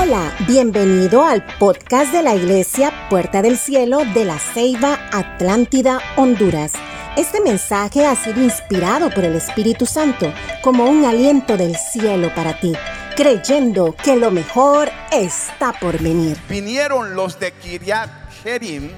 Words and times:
Hola, 0.00 0.32
bienvenido 0.46 1.24
al 1.24 1.44
podcast 1.58 2.12
de 2.12 2.22
la 2.22 2.32
Iglesia 2.32 3.08
Puerta 3.10 3.42
del 3.42 3.58
Cielo 3.58 4.04
de 4.14 4.24
la 4.24 4.38
Ceiba 4.38 4.96
Atlántida, 5.12 5.98
Honduras. 6.14 6.72
Este 7.16 7.40
mensaje 7.40 8.06
ha 8.06 8.14
sido 8.14 8.40
inspirado 8.40 9.10
por 9.10 9.24
el 9.24 9.34
Espíritu 9.34 9.86
Santo 9.86 10.32
como 10.62 10.84
un 10.84 11.04
aliento 11.04 11.56
del 11.56 11.74
cielo 11.74 12.32
para 12.32 12.60
ti, 12.60 12.74
creyendo 13.16 13.92
que 13.92 14.14
lo 14.14 14.30
mejor 14.30 14.88
está 15.10 15.72
por 15.72 16.00
venir. 16.00 16.38
Vinieron 16.48 17.16
los 17.16 17.40
de 17.40 17.50
Kiriat 17.50 18.08
Jerim 18.44 18.92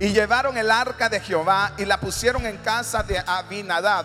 y 0.00 0.08
llevaron 0.08 0.58
el 0.58 0.72
arca 0.72 1.08
de 1.08 1.20
Jehová 1.20 1.74
y 1.78 1.84
la 1.84 2.00
pusieron 2.00 2.44
en 2.44 2.56
casa 2.56 3.04
de 3.04 3.22
Abinadab, 3.24 4.04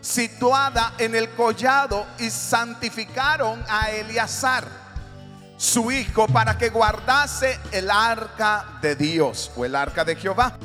situada 0.00 0.94
en 0.98 1.16
el 1.16 1.30
collado, 1.30 2.06
y 2.20 2.30
santificaron 2.30 3.60
a 3.68 3.90
Eleazar 3.90 4.83
su 5.64 5.90
hijo 5.90 6.26
para 6.26 6.58
que 6.58 6.68
guardase 6.68 7.58
el 7.72 7.90
arca 7.90 8.78
de 8.82 8.94
Dios 8.94 9.50
o 9.56 9.64
el 9.64 9.74
arca 9.74 10.04
de 10.04 10.14
Jehová. 10.14 10.58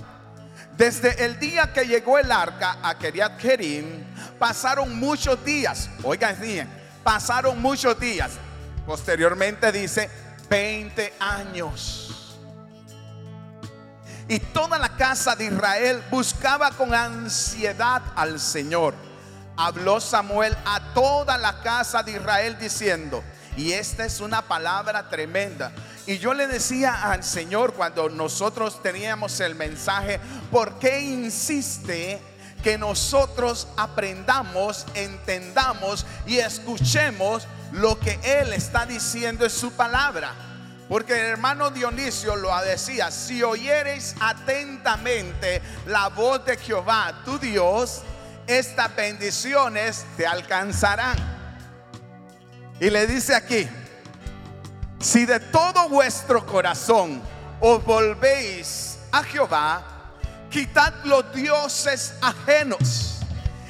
Desde 0.75 1.23
el 1.23 1.39
día 1.39 1.71
que 1.71 1.85
llegó 1.85 2.17
el 2.17 2.29
arca 2.29 2.77
a 2.83 2.97
Keriat 2.97 3.39
Jerim, 3.39 4.03
pasaron 4.37 4.99
muchos 4.99 5.43
días. 5.45 5.89
Oigan 6.03 6.37
bien, 6.41 6.69
pasaron 7.01 7.61
muchos 7.61 7.97
días. 7.97 8.31
Posteriormente 8.85 9.71
dice 9.71 10.09
20 10.49 11.13
años. 11.19 12.37
Y 14.27 14.39
toda 14.39 14.77
la 14.77 14.89
casa 14.89 15.33
de 15.35 15.45
Israel 15.45 16.03
buscaba 16.11 16.71
con 16.71 16.93
ansiedad 16.93 18.01
al 18.15 18.39
Señor. 18.39 18.93
Habló 19.55 20.01
Samuel 20.01 20.55
a 20.65 20.93
toda 20.93 21.37
la 21.37 21.61
casa 21.61 22.03
de 22.03 22.11
Israel 22.11 22.57
diciendo, 22.59 23.23
y 23.57 23.73
esta 23.73 24.05
es 24.05 24.19
una 24.19 24.41
palabra 24.41 25.09
tremenda. 25.09 25.71
Y 26.05 26.17
yo 26.17 26.33
le 26.33 26.47
decía 26.47 27.11
al 27.11 27.23
Señor 27.23 27.73
cuando 27.73 28.09
nosotros 28.09 28.81
teníamos 28.81 29.39
el 29.39 29.55
mensaje, 29.55 30.19
¿por 30.51 30.79
qué 30.79 31.01
insiste 31.01 32.21
que 32.63 32.77
nosotros 32.77 33.67
aprendamos, 33.77 34.85
entendamos 34.95 36.05
y 36.25 36.37
escuchemos 36.39 37.47
lo 37.71 37.99
que 37.99 38.19
Él 38.23 38.53
está 38.53 38.85
diciendo 38.85 39.45
en 39.45 39.51
su 39.51 39.71
palabra? 39.73 40.33
Porque 40.89 41.13
el 41.13 41.25
hermano 41.27 41.69
Dionisio 41.69 42.35
lo 42.35 42.49
decía, 42.61 43.11
si 43.11 43.43
oyeres 43.43 44.15
atentamente 44.19 45.61
la 45.85 46.07
voz 46.07 46.43
de 46.45 46.57
Jehová, 46.57 47.21
tu 47.23 47.37
Dios, 47.37 48.01
estas 48.47 48.95
bendiciones 48.95 50.03
te 50.17 50.25
alcanzarán. 50.25 51.38
Y 52.79 52.89
le 52.89 53.05
dice 53.07 53.35
aquí, 53.35 53.67
si 54.99 55.25
de 55.25 55.39
todo 55.39 55.89
vuestro 55.89 56.45
corazón 56.45 57.21
os 57.59 57.83
volvéis 57.83 58.99
a 59.11 59.23
Jehová, 59.23 59.83
quitad 60.49 60.93
los 61.03 61.33
dioses 61.33 62.13
ajenos 62.21 63.17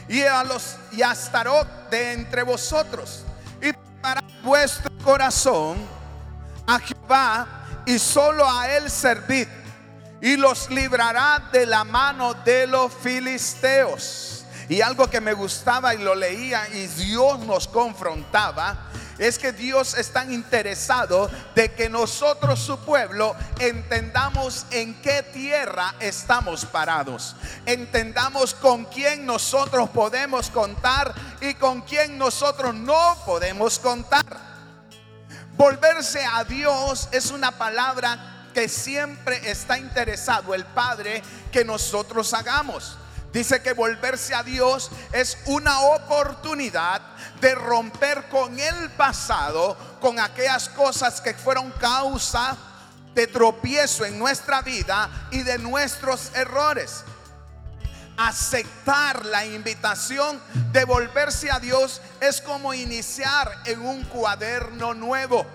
y 0.07 0.21
a 0.21 0.43
los 0.43 0.75
y 0.91 1.01
Astarot 1.01 1.89
de 1.89 2.13
entre 2.13 2.43
vosotros 2.43 3.23
y 3.61 3.71
para 4.01 4.23
vuestro 4.43 4.91
corazón 5.03 5.77
a 6.67 6.79
Jehová 6.79 7.83
y 7.85 7.97
solo 7.97 8.47
a 8.47 8.69
él 8.69 8.91
servid 8.91 9.47
y 10.21 10.35
los 10.35 10.69
librará 10.69 11.49
de 11.51 11.65
la 11.65 11.83
mano 11.83 12.33
de 12.33 12.67
los 12.67 12.93
filisteos. 12.93 14.45
Y 14.67 14.81
algo 14.81 15.09
que 15.09 15.19
me 15.19 15.33
gustaba 15.33 15.95
y 15.95 15.97
lo 15.97 16.13
leía 16.13 16.67
y 16.69 16.85
Dios 16.85 17.39
nos 17.39 17.67
confrontaba 17.67 18.89
es 19.19 19.37
que 19.37 19.51
Dios 19.51 19.93
es 19.95 20.11
tan 20.11 20.33
interesado 20.33 21.29
de 21.53 21.71
que 21.73 21.89
nosotros, 21.89 22.59
su 22.59 22.79
pueblo, 22.79 23.35
entendamos 23.59 24.65
en 24.71 24.99
qué 25.01 25.21
tierra 25.23 25.93
estamos 25.99 26.65
parados. 26.65 27.35
Entendamos 27.65 28.53
con 28.55 28.85
quién 28.85 29.25
nosotros 29.25 29.89
podemos 29.89 30.49
contar 30.49 31.13
y 31.41 31.53
con 31.55 31.81
quién 31.81 32.17
nosotros 32.17 32.73
no 32.73 33.21
podemos 33.25 33.77
contar. 33.77 34.25
Volverse 35.57 36.23
a 36.25 36.45
Dios 36.45 37.09
es 37.11 37.31
una 37.31 37.51
palabra 37.51 38.47
que 38.53 38.69
siempre 38.69 39.51
está 39.51 39.77
interesado 39.77 40.55
el 40.55 40.65
Padre 40.65 41.21
que 41.51 41.65
nosotros 41.65 42.33
hagamos. 42.33 42.98
Dice 43.31 43.61
que 43.61 43.73
volverse 43.73 44.33
a 44.33 44.41
Dios 44.41 44.89
es 45.11 45.37
una 45.45 45.81
oportunidad 45.81 47.01
de 47.39 47.53
romper 47.53 48.27
con 48.27 48.59
el 48.59 48.89
pasado, 48.91 49.77
con 50.01 50.19
aquellas 50.19 50.67
cosas 50.69 51.21
que 51.21 51.35
fueron 51.35 51.71
causa 51.73 52.57
de 53.13 53.27
tropiezo 53.27 54.03
en 54.05 54.17
nuestra 54.17 54.61
vida 54.63 55.27
y 55.29 55.43
de 55.43 55.59
nuestros 55.59 56.31
errores. 56.33 57.03
Aceptar 58.17 59.23
la 59.25 59.45
invitación 59.45 60.41
de 60.71 60.83
volverse 60.83 61.51
a 61.51 61.59
Dios 61.59 62.01
es 62.19 62.41
como 62.41 62.73
iniciar 62.73 63.61
en 63.65 63.85
un 63.85 64.03
cuaderno 64.05 64.95
nuevo, 64.95 65.45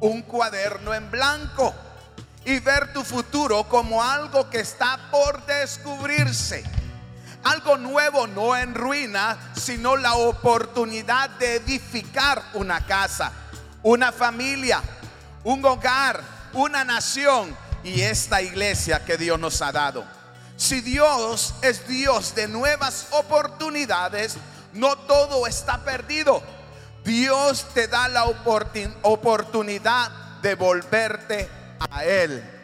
un 0.00 0.22
cuaderno 0.22 0.92
en 0.92 1.10
blanco 1.12 1.72
y 2.44 2.58
ver 2.58 2.92
tu 2.92 3.04
futuro 3.04 3.68
como 3.68 4.02
algo 4.02 4.50
que 4.50 4.60
está 4.60 4.98
por 5.10 5.46
descubrirse 5.46 6.77
algo 7.50 7.76
nuevo, 7.76 8.26
no 8.26 8.56
en 8.56 8.74
ruina, 8.74 9.52
sino 9.54 9.96
la 9.96 10.14
oportunidad 10.14 11.30
de 11.30 11.56
edificar 11.56 12.42
una 12.54 12.84
casa, 12.86 13.32
una 13.82 14.12
familia, 14.12 14.82
un 15.44 15.64
hogar, 15.64 16.22
una 16.52 16.84
nación 16.84 17.56
y 17.82 18.00
esta 18.02 18.42
iglesia 18.42 19.04
que 19.04 19.16
Dios 19.16 19.38
nos 19.38 19.62
ha 19.62 19.72
dado. 19.72 20.04
Si 20.56 20.80
Dios 20.80 21.54
es 21.62 21.86
Dios 21.86 22.34
de 22.34 22.48
nuevas 22.48 23.06
oportunidades, 23.12 24.36
no 24.72 24.96
todo 24.96 25.46
está 25.46 25.84
perdido. 25.84 26.42
Dios 27.04 27.66
te 27.74 27.86
da 27.88 28.08
la 28.08 28.24
oportunidad 29.02 30.10
de 30.42 30.54
volverte 30.54 31.48
a 31.90 32.04
Él. 32.04 32.57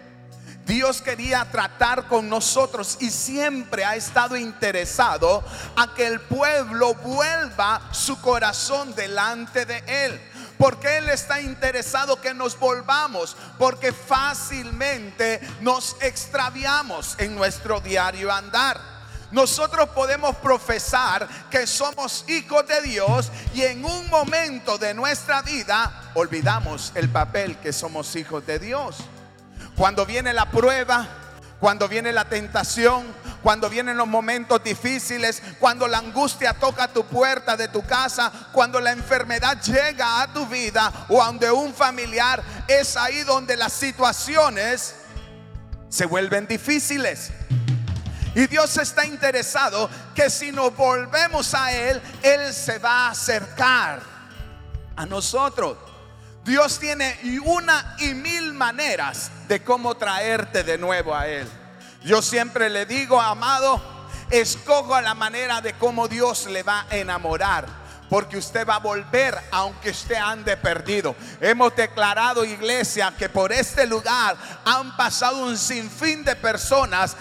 Dios 0.66 1.02
quería 1.02 1.44
tratar 1.50 2.06
con 2.08 2.28
nosotros 2.28 2.96
y 3.00 3.10
siempre 3.10 3.84
ha 3.84 3.96
estado 3.96 4.36
interesado 4.36 5.44
a 5.76 5.94
que 5.94 6.06
el 6.06 6.20
pueblo 6.20 6.94
vuelva 6.94 7.88
su 7.92 8.20
corazón 8.20 8.94
delante 8.94 9.66
de 9.66 9.82
Él. 9.86 10.20
Porque 10.56 10.98
Él 10.98 11.10
está 11.10 11.40
interesado 11.40 12.20
que 12.20 12.32
nos 12.32 12.58
volvamos, 12.58 13.36
porque 13.58 13.92
fácilmente 13.92 15.40
nos 15.60 15.96
extraviamos 16.00 17.16
en 17.18 17.34
nuestro 17.34 17.80
diario 17.80 18.32
andar. 18.32 18.94
Nosotros 19.32 19.88
podemos 19.90 20.36
profesar 20.36 21.28
que 21.50 21.66
somos 21.66 22.24
hijos 22.28 22.66
de 22.68 22.80
Dios 22.82 23.32
y 23.52 23.62
en 23.62 23.84
un 23.84 24.08
momento 24.08 24.78
de 24.78 24.94
nuestra 24.94 25.42
vida 25.42 26.12
olvidamos 26.14 26.92
el 26.94 27.08
papel 27.08 27.58
que 27.58 27.72
somos 27.72 28.14
hijos 28.14 28.46
de 28.46 28.60
Dios. 28.60 28.96
Cuando 29.76 30.06
viene 30.06 30.32
la 30.32 30.50
prueba, 30.50 31.06
cuando 31.58 31.88
viene 31.88 32.12
la 32.12 32.26
tentación, 32.26 33.06
cuando 33.42 33.68
vienen 33.68 33.96
los 33.96 34.06
momentos 34.06 34.62
difíciles, 34.62 35.42
cuando 35.58 35.88
la 35.88 35.98
angustia 35.98 36.54
toca 36.54 36.88
tu 36.88 37.04
puerta 37.04 37.56
de 37.56 37.68
tu 37.68 37.82
casa, 37.84 38.30
cuando 38.52 38.80
la 38.80 38.92
enfermedad 38.92 39.60
llega 39.62 40.22
a 40.22 40.32
tu 40.32 40.46
vida 40.46 41.06
o 41.08 41.22
a 41.22 41.26
donde 41.26 41.50
un 41.50 41.74
familiar, 41.74 42.42
es 42.68 42.96
ahí 42.96 43.22
donde 43.22 43.56
las 43.56 43.72
situaciones 43.72 44.94
se 45.88 46.06
vuelven 46.06 46.46
difíciles. 46.46 47.30
Y 48.34 48.46
Dios 48.46 48.76
está 48.78 49.06
interesado 49.06 49.88
que 50.14 50.28
si 50.28 50.50
nos 50.50 50.76
volvemos 50.76 51.54
a 51.54 51.72
Él, 51.72 52.00
Él 52.22 52.52
se 52.52 52.78
va 52.78 53.06
a 53.06 53.10
acercar 53.10 54.00
a 54.96 55.06
nosotros. 55.06 55.76
Dios 56.44 56.78
tiene 56.78 57.18
una 57.44 57.96
y 57.98 58.12
mil 58.12 58.52
maneras 58.52 59.30
de 59.48 59.62
cómo 59.62 59.96
traerte 59.96 60.62
de 60.62 60.76
nuevo 60.76 61.14
a 61.14 61.26
Él. 61.26 61.48
Yo 62.02 62.20
siempre 62.20 62.68
le 62.68 62.84
digo, 62.84 63.18
amado, 63.18 63.80
escoja 64.30 65.00
la 65.00 65.14
manera 65.14 65.62
de 65.62 65.72
cómo 65.72 66.06
Dios 66.06 66.46
le 66.46 66.62
va 66.62 66.86
a 66.90 66.96
enamorar. 66.96 67.84
Porque 68.10 68.36
usted 68.36 68.68
va 68.68 68.76
a 68.76 68.80
volver 68.80 69.36
aunque 69.50 69.90
usted 69.90 70.16
ande 70.16 70.58
perdido. 70.58 71.16
Hemos 71.40 71.74
declarado, 71.74 72.44
iglesia, 72.44 73.12
que 73.18 73.30
por 73.30 73.50
este 73.50 73.86
lugar 73.86 74.36
han 74.66 74.94
pasado 74.98 75.46
un 75.46 75.56
sinfín 75.56 76.22
de 76.22 76.36
personas 76.36 77.16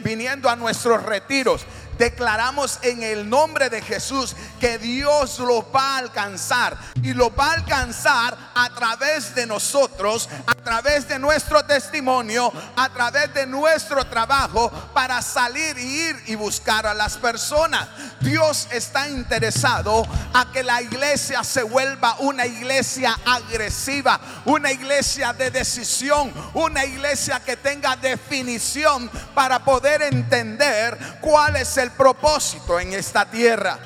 viniendo 0.00 0.48
a 0.48 0.56
nuestros 0.56 1.02
retiros 1.02 1.66
declaramos 1.98 2.78
en 2.82 3.02
el 3.02 3.28
nombre 3.28 3.70
de 3.70 3.82
Jesús 3.82 4.34
que 4.60 4.78
Dios 4.78 5.38
lo 5.38 5.70
va 5.70 5.96
a 5.96 5.98
alcanzar 5.98 6.76
y 7.02 7.12
lo 7.12 7.34
va 7.34 7.50
a 7.50 7.54
alcanzar 7.54 8.36
a 8.54 8.70
través 8.74 9.34
de 9.34 9.46
nosotros, 9.46 10.28
a 10.46 10.54
través 10.54 11.08
de 11.08 11.18
nuestro 11.18 11.64
testimonio, 11.64 12.52
a 12.76 12.88
través 12.90 13.32
de 13.34 13.46
nuestro 13.46 14.04
trabajo 14.06 14.70
para 14.92 15.20
salir 15.22 15.78
y 15.78 16.08
ir 16.08 16.22
y 16.26 16.34
buscar 16.34 16.86
a 16.86 16.94
las 16.94 17.16
personas. 17.16 17.88
Dios 18.20 18.68
está 18.70 19.08
interesado 19.08 20.06
a 20.32 20.50
que 20.52 20.62
la 20.62 20.82
iglesia 20.82 21.44
se 21.44 21.62
vuelva 21.62 22.16
una 22.20 22.46
iglesia 22.46 23.16
agresiva, 23.24 24.20
una 24.44 24.72
iglesia 24.72 25.32
de 25.32 25.50
decisión, 25.50 26.32
una 26.54 26.84
iglesia 26.84 27.40
que 27.40 27.56
tenga 27.56 27.96
definición 27.96 29.10
para 29.34 29.64
poder 29.64 30.02
entender 30.02 30.98
cuál 31.20 31.56
es 31.56 31.76
el 31.76 31.83
propósito 31.90 32.78
en 32.78 32.92
esta 32.92 33.30
tierra. 33.30 33.78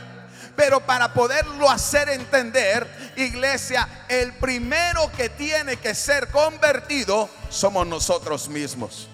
Pero 0.57 0.81
para 0.81 1.13
poderlo 1.15 1.71
hacer 1.71 2.09
entender, 2.09 3.13
iglesia, 3.17 3.89
el 4.09 4.33
primero 4.35 5.11
que 5.13 5.29
tiene 5.29 5.77
que 5.77 5.95
ser 5.95 6.29
convertido 6.29 7.29
somos 7.49 7.87
nosotros 7.87 8.49
mismos. 8.49 9.09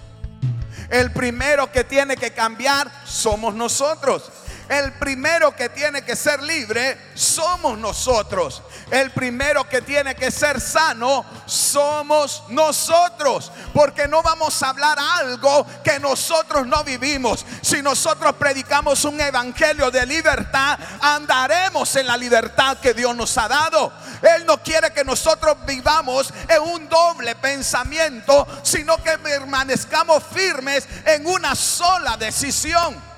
El 0.89 1.13
primero 1.13 1.71
que 1.71 1.85
tiene 1.85 2.17
que 2.17 2.33
cambiar 2.33 2.91
somos 3.05 3.55
nosotros. 3.55 4.31
El 4.69 4.93
primero 4.95 5.55
que 5.55 5.69
tiene 5.69 6.03
que 6.03 6.17
ser 6.17 6.43
libre 6.43 6.99
somos 7.15 7.77
nosotros. 7.79 8.63
El 8.91 9.11
primero 9.11 9.69
que 9.69 9.83
tiene 9.83 10.15
que 10.15 10.31
ser 10.31 10.61
sano 10.61 11.25
somos 11.45 12.45
nosotros. 12.49 13.53
Porque 13.75 14.09
no 14.09 14.23
vamos 14.23 14.63
a 14.63 14.71
hablar 14.71 14.99
algo 14.99 15.67
que 15.83 15.99
nosotros 15.99 16.67
no 16.67 16.83
vivimos. 16.83 17.45
Si 17.61 17.83
nosotros 17.83 18.35
predicamos 18.35 19.05
un 19.05 19.21
evangelio 19.21 19.91
de 19.91 20.07
libertad, 20.07 20.79
andaremos 21.01 21.95
en 21.97 22.07
la 22.07 22.17
libertad 22.17 22.79
que 22.79 22.95
Dios 22.95 23.15
nos 23.15 23.37
ha 23.37 23.49
dado. 23.49 23.93
Él 24.23 24.47
no 24.47 24.63
quiere 24.63 24.93
que 24.93 25.05
nosotros 25.05 25.57
vivamos 25.67 26.33
en 26.49 26.63
un 26.63 26.89
doble 26.89 27.35
pensamiento, 27.35 28.47
sino 28.63 28.97
que 29.03 29.19
permanezcamos 29.19 30.23
firmes 30.33 30.89
en 31.05 31.27
una 31.27 31.55
sola 31.55 32.17
decisión. 32.17 33.14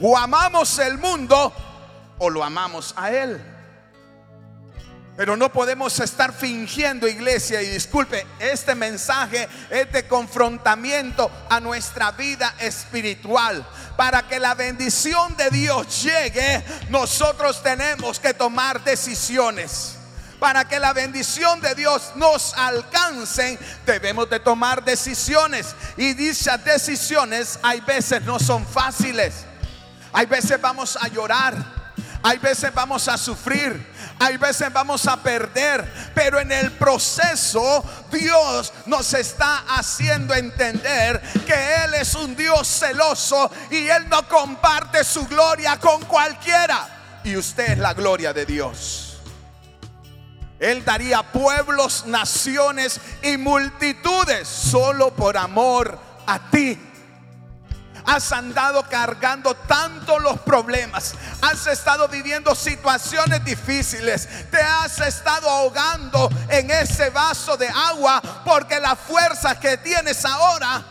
O 0.00 0.16
amamos 0.16 0.78
el 0.78 0.98
mundo 0.98 1.52
o 2.18 2.30
lo 2.30 2.42
amamos 2.42 2.94
a 2.96 3.10
Él. 3.10 3.54
Pero 5.16 5.36
no 5.36 5.52
podemos 5.52 6.00
estar 6.00 6.32
fingiendo 6.32 7.06
iglesia 7.06 7.62
y 7.62 7.68
disculpe, 7.68 8.26
este 8.40 8.74
mensaje 8.74 9.48
es 9.70 9.92
de 9.92 10.08
confrontamiento 10.08 11.30
a 11.48 11.60
nuestra 11.60 12.10
vida 12.10 12.52
espiritual. 12.58 13.64
Para 13.96 14.26
que 14.26 14.40
la 14.40 14.54
bendición 14.54 15.36
de 15.36 15.50
Dios 15.50 16.02
llegue, 16.02 16.64
nosotros 16.88 17.62
tenemos 17.62 18.18
que 18.18 18.34
tomar 18.34 18.82
decisiones. 18.82 19.98
Para 20.40 20.66
que 20.66 20.80
la 20.80 20.92
bendición 20.92 21.60
de 21.60 21.76
Dios 21.76 22.10
nos 22.16 22.52
alcance, 22.54 23.56
debemos 23.86 24.28
de 24.28 24.40
tomar 24.40 24.84
decisiones. 24.84 25.76
Y 25.96 26.14
dichas 26.14 26.64
decisiones 26.64 27.60
hay 27.62 27.80
veces 27.82 28.20
no 28.22 28.40
son 28.40 28.66
fáciles. 28.66 29.46
Hay 30.14 30.26
veces 30.26 30.60
vamos 30.60 30.96
a 30.98 31.08
llorar. 31.08 31.54
Hay 32.22 32.38
veces 32.38 32.72
vamos 32.72 33.08
a 33.08 33.18
sufrir. 33.18 33.84
Hay 34.20 34.36
veces 34.36 34.72
vamos 34.72 35.06
a 35.08 35.20
perder. 35.20 36.12
Pero 36.14 36.38
en 36.38 36.52
el 36.52 36.70
proceso 36.70 37.84
Dios 38.12 38.72
nos 38.86 39.12
está 39.12 39.64
haciendo 39.76 40.32
entender 40.32 41.20
que 41.44 41.84
Él 41.84 41.94
es 41.94 42.14
un 42.14 42.36
Dios 42.36 42.66
celoso 42.66 43.50
y 43.70 43.88
Él 43.88 44.08
no 44.08 44.26
comparte 44.28 45.02
su 45.02 45.26
gloria 45.26 45.80
con 45.80 46.04
cualquiera. 46.04 47.20
Y 47.24 47.36
usted 47.36 47.72
es 47.72 47.78
la 47.78 47.92
gloria 47.92 48.32
de 48.32 48.46
Dios. 48.46 49.18
Él 50.60 50.84
daría 50.84 51.24
pueblos, 51.24 52.06
naciones 52.06 53.00
y 53.20 53.36
multitudes 53.36 54.46
solo 54.46 55.12
por 55.12 55.36
amor 55.36 55.98
a 56.24 56.38
ti 56.50 56.78
has 58.06 58.32
andado 58.32 58.82
cargando 58.88 59.54
tanto 59.54 60.18
los 60.18 60.40
problemas, 60.40 61.14
has 61.40 61.66
estado 61.66 62.08
viviendo 62.08 62.54
situaciones 62.54 63.44
difíciles, 63.44 64.28
te 64.50 64.60
has 64.60 64.98
estado 65.00 65.48
ahogando 65.48 66.30
en 66.48 66.70
ese 66.70 67.10
vaso 67.10 67.56
de 67.56 67.68
agua 67.68 68.20
porque 68.44 68.78
las 68.80 68.98
fuerzas 68.98 69.58
que 69.58 69.76
tienes 69.78 70.24
ahora 70.24 70.82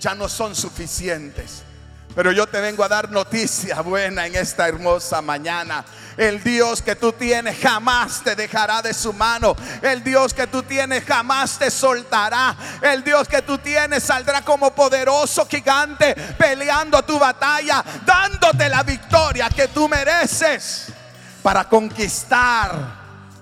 ya 0.00 0.14
no 0.14 0.28
son 0.28 0.54
suficientes. 0.54 1.64
Pero 2.18 2.32
yo 2.32 2.48
te 2.48 2.60
vengo 2.60 2.82
a 2.82 2.88
dar 2.88 3.12
noticia 3.12 3.80
buena 3.80 4.26
en 4.26 4.34
esta 4.34 4.66
hermosa 4.66 5.22
mañana. 5.22 5.84
El 6.16 6.42
Dios 6.42 6.82
que 6.82 6.96
tú 6.96 7.12
tienes 7.12 7.60
jamás 7.60 8.24
te 8.24 8.34
dejará 8.34 8.82
de 8.82 8.92
su 8.92 9.12
mano. 9.12 9.54
El 9.80 10.02
Dios 10.02 10.34
que 10.34 10.48
tú 10.48 10.64
tienes 10.64 11.04
jamás 11.04 11.60
te 11.60 11.70
soltará. 11.70 12.56
El 12.82 13.04
Dios 13.04 13.28
que 13.28 13.40
tú 13.42 13.58
tienes 13.58 14.02
saldrá 14.02 14.42
como 14.42 14.74
poderoso 14.74 15.46
gigante 15.46 16.16
peleando 16.36 17.00
tu 17.04 17.20
batalla, 17.20 17.84
dándote 18.04 18.68
la 18.68 18.82
victoria 18.82 19.48
que 19.48 19.68
tú 19.68 19.88
mereces 19.88 20.86
para 21.40 21.68
conquistar 21.68 22.74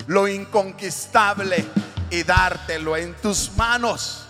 lo 0.06 0.28
inconquistable 0.28 1.64
y 2.11 2.23
dártelo 2.25 2.94
en 2.94 3.14
tus 3.14 3.50
manos. 3.56 4.25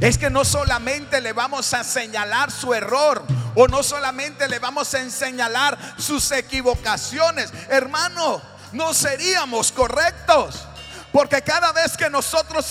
Es 0.00 0.16
que 0.16 0.30
no 0.30 0.44
solamente 0.44 1.20
le 1.20 1.32
vamos 1.32 1.74
a 1.74 1.84
señalar 1.84 2.50
su 2.50 2.72
error 2.72 3.22
o 3.54 3.68
no 3.68 3.82
solamente 3.82 4.48
le 4.48 4.58
vamos 4.58 4.94
a 4.94 5.10
señalar 5.10 5.78
sus 5.98 6.30
equivocaciones. 6.32 7.52
Hermano, 7.68 8.40
no 8.72 8.94
seríamos 8.94 9.72
correctos. 9.72 10.66
Porque 11.12 11.42
cada 11.42 11.72
vez 11.72 11.96
que 11.96 12.08
nosotros 12.08 12.64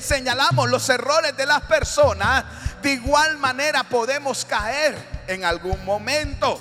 señalamos 0.00 0.70
los 0.70 0.88
errores 0.88 1.36
de 1.36 1.46
las 1.46 1.62
personas, 1.62 2.44
de 2.80 2.92
igual 2.92 3.38
manera 3.38 3.82
podemos 3.82 4.44
caer 4.44 5.24
en 5.26 5.44
algún 5.44 5.84
momento. 5.84 6.60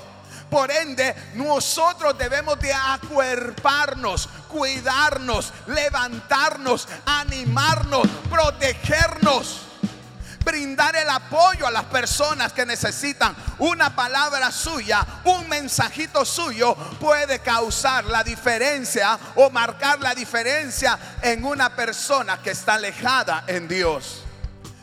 Por 0.50 0.72
ende, 0.72 1.16
nosotros 1.36 2.18
debemos 2.18 2.60
de 2.60 2.74
acuerparnos, 2.74 4.28
cuidarnos, 4.50 5.54
levantarnos, 5.68 6.88
animarnos, 7.06 8.08
protegernos 8.30 9.70
brindar 10.44 10.96
el 10.96 11.10
apoyo 11.10 11.68
a 11.68 11.72
las 11.72 11.86
personas 11.86 12.54
que 12.54 12.66
necesitan 12.66 13.36
una 13.60 13.96
palabra 13.96 14.52
suya, 14.52 15.06
un 15.26 15.48
mensajito 15.50 16.26
suyo 16.26 16.76
puede 17.00 17.40
causar 17.40 18.06
la 18.06 18.24
diferencia 18.24 19.18
o 19.36 19.50
marcar 19.50 20.00
la 20.00 20.16
diferencia 20.16 20.98
en 21.22 21.44
una 21.46 21.76
persona 21.76 22.42
que 22.42 22.52
está 22.52 22.76
alejada 22.76 23.44
en 23.48 23.68
Dios. 23.68 24.24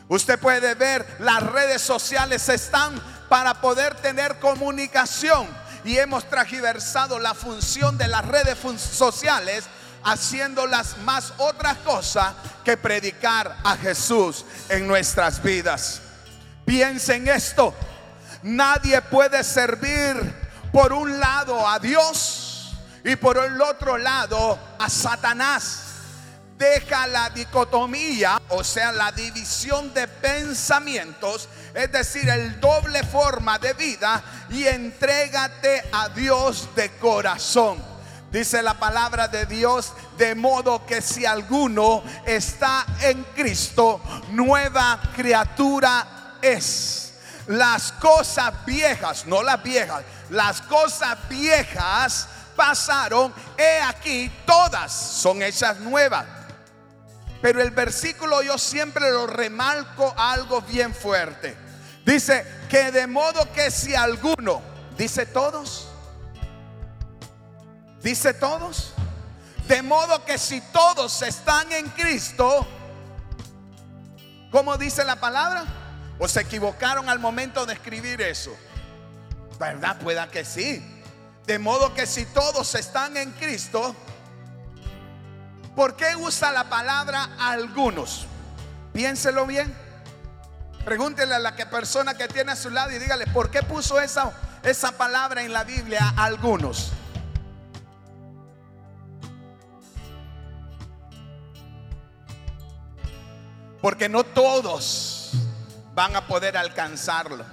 Usted 0.09 0.39
puede 0.39 0.75
ver, 0.75 1.07
las 1.19 1.43
redes 1.43 1.83
sociales 1.83 2.49
están 2.49 2.99
para 3.29 3.61
poder 3.61 3.95
tener 3.97 4.39
comunicación 4.39 5.47
y 5.85 5.99
hemos 5.99 6.29
tragiversado 6.29 7.19
la 7.19 7.35
función 7.35 7.99
de 7.99 8.09
las 8.09 8.25
redes 8.25 8.59
sociales 8.79 9.65
haciéndolas 10.11 10.97
más 10.99 11.33
otra 11.39 11.75
cosa 11.85 12.35
que 12.65 12.77
predicar 12.77 13.57
a 13.63 13.77
Jesús 13.77 14.45
en 14.69 14.87
nuestras 14.87 15.43
vidas. 15.43 16.00
Piensen 16.65 17.29
esto, 17.29 17.75
nadie 18.43 19.00
puede 19.03 19.45
servir 19.45 20.17
por 20.73 20.93
un 20.93 21.19
lado 21.19 21.67
a 21.67 21.79
Dios 21.79 22.77
y 23.05 23.17
por 23.17 23.38
el 23.38 23.61
otro 23.61 23.99
lado 23.99 24.59
a 24.79 24.88
Satanás. 24.88 25.85
Deja 26.57 27.07
la 27.07 27.31
dicotomía, 27.31 28.41
o 28.49 28.65
sea, 28.65 28.91
la 28.91 29.12
división 29.12 29.95
de 29.95 30.09
pensamientos, 30.09 31.49
es 31.73 31.93
decir, 31.93 32.29
el 32.29 32.59
doble 32.61 33.05
forma 33.05 33.59
de 33.61 33.75
vida 33.75 34.23
y 34.50 34.67
entrégate 34.67 35.85
a 35.93 36.09
Dios 36.09 36.69
de 36.75 36.91
corazón. 36.97 37.98
Dice 38.30 38.62
la 38.62 38.75
palabra 38.75 39.26
de 39.28 39.47
Dios, 39.47 39.92
de 40.18 40.35
modo 40.35 40.85
que 40.85 41.00
si 41.00 41.25
alguno 41.25 42.02
está 42.26 42.85
en 43.00 43.25
Cristo, 43.35 44.00
nueva 44.30 45.00
criatura 45.16 46.37
es. 46.42 47.14
Las 47.47 47.92
cosas 47.92 48.52
viejas, 48.66 49.25
no 49.25 49.42
las 49.42 49.62
viejas, 49.62 50.02
las 50.28 50.61
cosas 50.62 51.16
viejas 51.30 52.28
pasaron, 52.54 53.32
he 53.56 53.80
aquí, 53.80 54.30
todas 54.44 54.92
son 54.92 55.42
hechas 55.42 55.78
nuevas. 55.80 56.26
Pero 57.40 57.62
el 57.62 57.70
versículo 57.70 58.42
yo 58.42 58.58
siempre 58.58 59.11
lo 59.11 59.26
remarco 59.26 60.12
algo 60.18 60.61
bien 60.61 60.94
fuerte. 60.94 61.56
Dice 62.04 62.44
que 62.68 62.90
de 62.90 63.06
modo 63.06 63.50
que 63.52 63.70
si 63.70 63.94
alguno, 63.94 64.61
dice 64.99 65.25
todos, 65.25 65.88
Dice 68.02 68.35
todos. 68.35 68.95
De 69.67 69.83
modo 69.83 70.25
que 70.25 70.38
si 70.38 70.61
todos 70.61 71.21
están 71.23 71.71
en 71.73 71.88
Cristo, 71.90 72.67
¿cómo 74.50 74.78
dice 74.78 75.05
la 75.05 75.17
palabra? 75.17 75.64
¿O 76.19 76.26
se 76.26 76.40
equivocaron 76.40 77.09
al 77.09 77.19
momento 77.19 77.67
de 77.67 77.75
escribir 77.75 78.23
eso? 78.23 78.57
¿Verdad? 79.59 79.99
Pueda 79.99 80.28
que 80.28 80.45
sí. 80.45 80.83
De 81.47 81.59
modo 81.59 81.93
que 81.95 82.07
si 82.07 82.25
todos 82.26 82.75
están 82.75 83.17
en 83.17 83.31
Cristo, 83.33 83.95
¿por 85.76 85.97
qué 85.97 86.17
usa 86.17 86.50
la 86.50 86.64
palabra 86.71 87.28
algunos? 87.38 88.26
Piénselo 88.93 89.47
bien. 89.47 89.75
Pregúntele 90.85 91.35
a 91.35 91.38
la 91.38 91.55
que 91.55 91.67
persona 91.67 92.17
que 92.17 92.28
tiene 92.28 92.52
a 92.52 92.57
su 92.57 92.71
lado 92.71 92.90
y 92.93 92.99
dígale, 92.99 93.26
¿por 93.26 93.50
qué 93.50 93.62
puso 93.62 94.00
esa, 94.00 94.33
esa 94.62 94.93
palabra 94.93 95.43
en 95.43 95.52
la 95.52 95.64
Biblia 95.64 96.14
algunos? 96.17 96.93
Porque 103.80 104.08
no 104.08 104.25
todos 104.25 105.32
van 105.94 106.16
a 106.16 106.26
poder 106.26 106.56
alcanzarlo. 106.56 107.44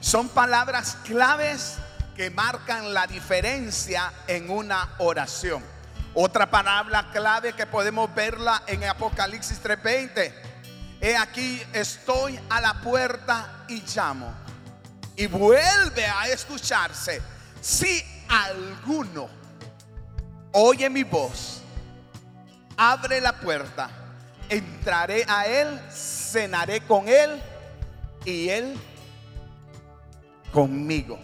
Son 0.00 0.28
palabras 0.28 0.96
claves 1.04 1.76
que 2.14 2.30
marcan 2.30 2.94
la 2.94 3.06
diferencia 3.06 4.12
en 4.26 4.50
una 4.50 4.94
oración. 4.98 5.62
Otra 6.14 6.50
palabra 6.50 7.10
clave 7.12 7.52
que 7.52 7.66
podemos 7.66 8.14
verla 8.14 8.62
en 8.66 8.84
Apocalipsis 8.84 9.60
3:20. 9.60 10.32
He 11.00 11.16
aquí 11.16 11.62
estoy 11.72 12.38
a 12.48 12.60
la 12.60 12.80
puerta 12.80 13.64
y 13.68 13.82
llamo. 13.82 14.32
Y 15.16 15.26
vuelve 15.26 16.06
a 16.06 16.28
escucharse. 16.28 17.20
Si 17.60 18.02
alguno 18.28 19.28
oye 20.52 20.88
mi 20.88 21.04
voz, 21.04 21.60
abre 22.76 23.20
la 23.20 23.32
puerta 23.32 24.05
entraré 24.48 25.24
a 25.28 25.46
Él, 25.46 25.80
cenaré 25.90 26.80
con 26.80 27.08
Él 27.08 27.40
y 28.24 28.48
Él 28.48 28.76
conmigo. 30.52 31.18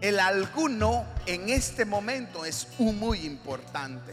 El 0.00 0.18
alguno 0.18 1.04
en 1.26 1.48
este 1.48 1.84
momento 1.84 2.44
es 2.44 2.68
muy 2.78 3.24
importante. 3.26 4.12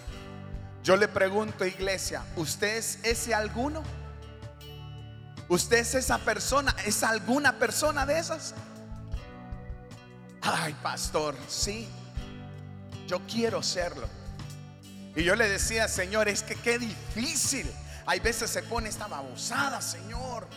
Yo 0.84 0.96
le 0.96 1.08
pregunto, 1.08 1.65
iglesia, 1.65 2.24
¿usted 2.36 2.77
es 2.77 3.00
ese 3.03 3.34
alguno? 3.34 3.84
¿Usted 5.48 5.77
es 5.77 5.96
esa 5.96 6.20
persona? 6.20 6.75
¿Es 6.86 7.03
alguna 7.03 7.58
persona 7.58 8.06
de 8.06 8.20
esas? 8.20 8.53
Ay, 10.41 10.75
pastor, 10.82 11.36
sí, 11.48 11.88
yo 13.08 13.20
quiero 13.27 13.62
serlo. 13.62 14.08
Y 15.15 15.24
yo 15.24 15.36
le 15.36 15.50
decía, 15.50 15.88
Señor, 15.88 16.29
es 16.29 16.44
que 16.44 16.56
qué 16.56 16.77
difícil 16.77 17.70
hay 18.10 18.20
veces 18.22 18.50
se 18.50 18.63
pone 18.63 18.89
esta 18.89 19.06
babosada, 19.06 19.80
Señor. 19.84 20.48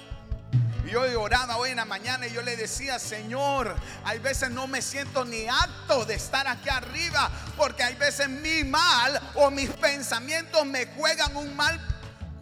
Y 0.87 0.90
yo 0.90 1.02
oraba 1.21 1.59
hoy 1.59 1.68
en 1.68 1.76
la 1.76 1.85
mañana 1.85 2.26
y 2.26 2.32
yo 2.32 2.40
le 2.40 2.56
decía, 2.56 2.99
Señor, 2.99 3.76
hay 4.04 4.18
veces 4.21 4.50
no 4.50 4.66
me 4.66 4.80
siento 4.80 5.26
ni 5.26 5.47
apto 5.47 6.06
de 6.06 6.14
estar 6.14 6.49
aquí 6.49 6.71
arriba, 6.71 7.30
porque 7.59 7.82
hay 7.82 7.94
veces 7.97 8.30
mi 8.30 8.64
mal 8.64 9.21
o 9.35 9.50
mis 9.50 9.68
pensamientos 9.68 10.64
me 10.64 10.87
juegan 10.87 11.37
un 11.37 11.54
mal 11.54 11.78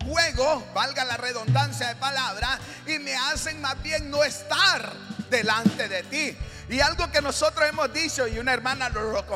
juego, 0.05 0.65
valga 0.73 1.05
la 1.05 1.17
redundancia 1.17 1.89
de 1.89 1.97
palabra, 1.97 2.61
y 2.87 3.01
me 3.01 3.17
hacen 3.17 3.61
más 3.61 3.83
bien 3.83 4.13
no 4.13 4.23
estar 4.23 4.93
delante 5.29 5.89
de 5.89 6.05
ti. 6.05 6.39
Y 6.69 6.79
algo 6.79 7.11
que 7.11 7.21
nosotros 7.21 7.69
hemos 7.69 7.93
dicho, 7.93 8.29
y 8.29 8.39
una 8.39 8.53
hermana 8.53 8.89
lo 8.91 9.27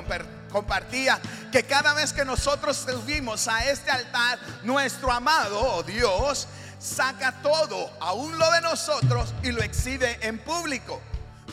compartía, 0.54 1.20
que 1.50 1.64
cada 1.64 1.94
vez 1.94 2.12
que 2.12 2.24
nosotros 2.24 2.76
subimos 2.76 3.48
a 3.48 3.64
este 3.68 3.90
altar, 3.90 4.38
nuestro 4.62 5.10
amado 5.10 5.60
oh 5.60 5.82
Dios 5.82 6.46
saca 6.78 7.32
todo, 7.42 7.90
aún 7.98 8.38
lo 8.38 8.48
de 8.52 8.60
nosotros, 8.60 9.34
y 9.42 9.50
lo 9.50 9.62
exhibe 9.64 10.16
en 10.22 10.38
público. 10.38 11.02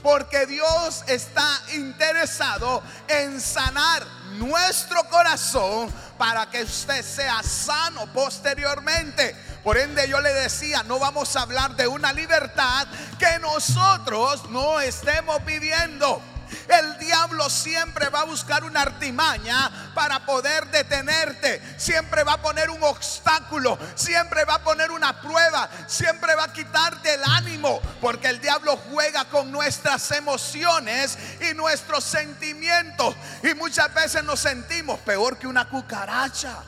Porque 0.04 0.46
Dios 0.46 1.04
está 1.08 1.48
interesado 1.74 2.84
en 3.08 3.42
sanar 3.42 4.06
nuestro 4.38 5.04
corazón 5.10 5.92
para 6.20 6.48
que 6.52 6.62
usted 6.62 7.04
sea 7.04 7.42
sano 7.42 8.06
posteriormente. 8.14 9.36
Por 9.64 9.78
ende 9.78 10.08
yo 10.08 10.22
le 10.22 10.32
decía, 10.34 10.84
no 10.84 11.00
vamos 11.00 11.36
a 11.36 11.42
hablar 11.42 11.76
de 11.76 11.88
una 11.88 12.14
libertad 12.14 12.88
que 13.18 13.40
nosotros 13.40 14.48
no 14.52 14.80
estemos 14.80 15.44
viviendo. 15.44 16.22
El 16.68 16.98
diablo 17.00 17.50
siempre 17.50 18.10
va 18.10 18.22
a 18.22 18.26
buscar 18.26 18.64
una 18.64 18.82
artimaña 18.82 19.92
para 19.94 20.26
poder 20.26 20.68
detenerte. 20.68 21.62
Siempre 21.78 22.24
va 22.24 22.34
a 22.34 22.42
poner 22.42 22.70
un 22.70 22.84
obstáculo. 22.84 23.78
Siempre 23.96 24.46
va 24.46 24.56
a 24.56 24.64
poner 24.64 24.92
una 24.92 25.22
prueba. 25.22 25.70
Siempre 25.88 26.36
va 26.36 26.46
a 26.46 26.54
quitarte 26.54 27.14
el 27.14 27.24
ánimo. 27.24 27.82
Porque 28.00 28.28
el 28.28 28.40
diablo 28.40 28.78
juega 28.92 29.26
con 29.26 29.52
nuestras 29.52 30.12
emociones 30.12 31.18
y 31.42 31.54
nuestros 31.56 32.04
sentimientos. 32.04 33.16
Y 33.44 33.54
muchas 33.56 33.94
veces 33.94 34.24
nos 34.24 34.40
sentimos 34.40 35.00
peor 35.00 35.38
que 35.38 35.48
una 35.48 35.68
cucaracha. 35.68 36.64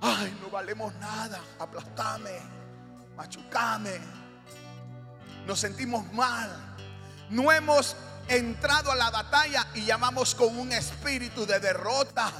Ay, 0.00 0.36
no 0.40 0.50
valemos 0.50 0.94
nada. 0.94 1.40
Aplastame. 1.58 2.40
Machucame. 3.16 3.98
Nos 5.46 5.60
sentimos 5.60 6.12
mal. 6.12 6.50
No 7.30 7.50
hemos 7.50 7.96
entrado 8.28 8.90
a 8.90 8.96
la 8.96 9.10
batalla 9.10 9.68
y 9.74 9.84
llamamos 9.84 10.34
con 10.34 10.58
un 10.58 10.72
espíritu 10.72 11.46
de 11.46 11.60
derrota. 11.60 12.32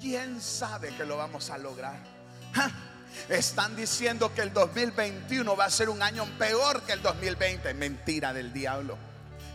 ¿Quién 0.00 0.40
sabe 0.40 0.94
que 0.96 1.04
lo 1.04 1.16
vamos 1.16 1.50
a 1.50 1.58
lograr? 1.58 1.98
Están 3.28 3.74
diciendo 3.74 4.32
que 4.34 4.42
el 4.42 4.52
2021 4.52 5.56
va 5.56 5.64
a 5.64 5.70
ser 5.70 5.88
un 5.88 6.02
año 6.02 6.26
peor 6.38 6.82
que 6.82 6.92
el 6.92 7.02
2020. 7.02 7.74
Mentira 7.74 8.32
del 8.32 8.52
diablo. 8.52 8.98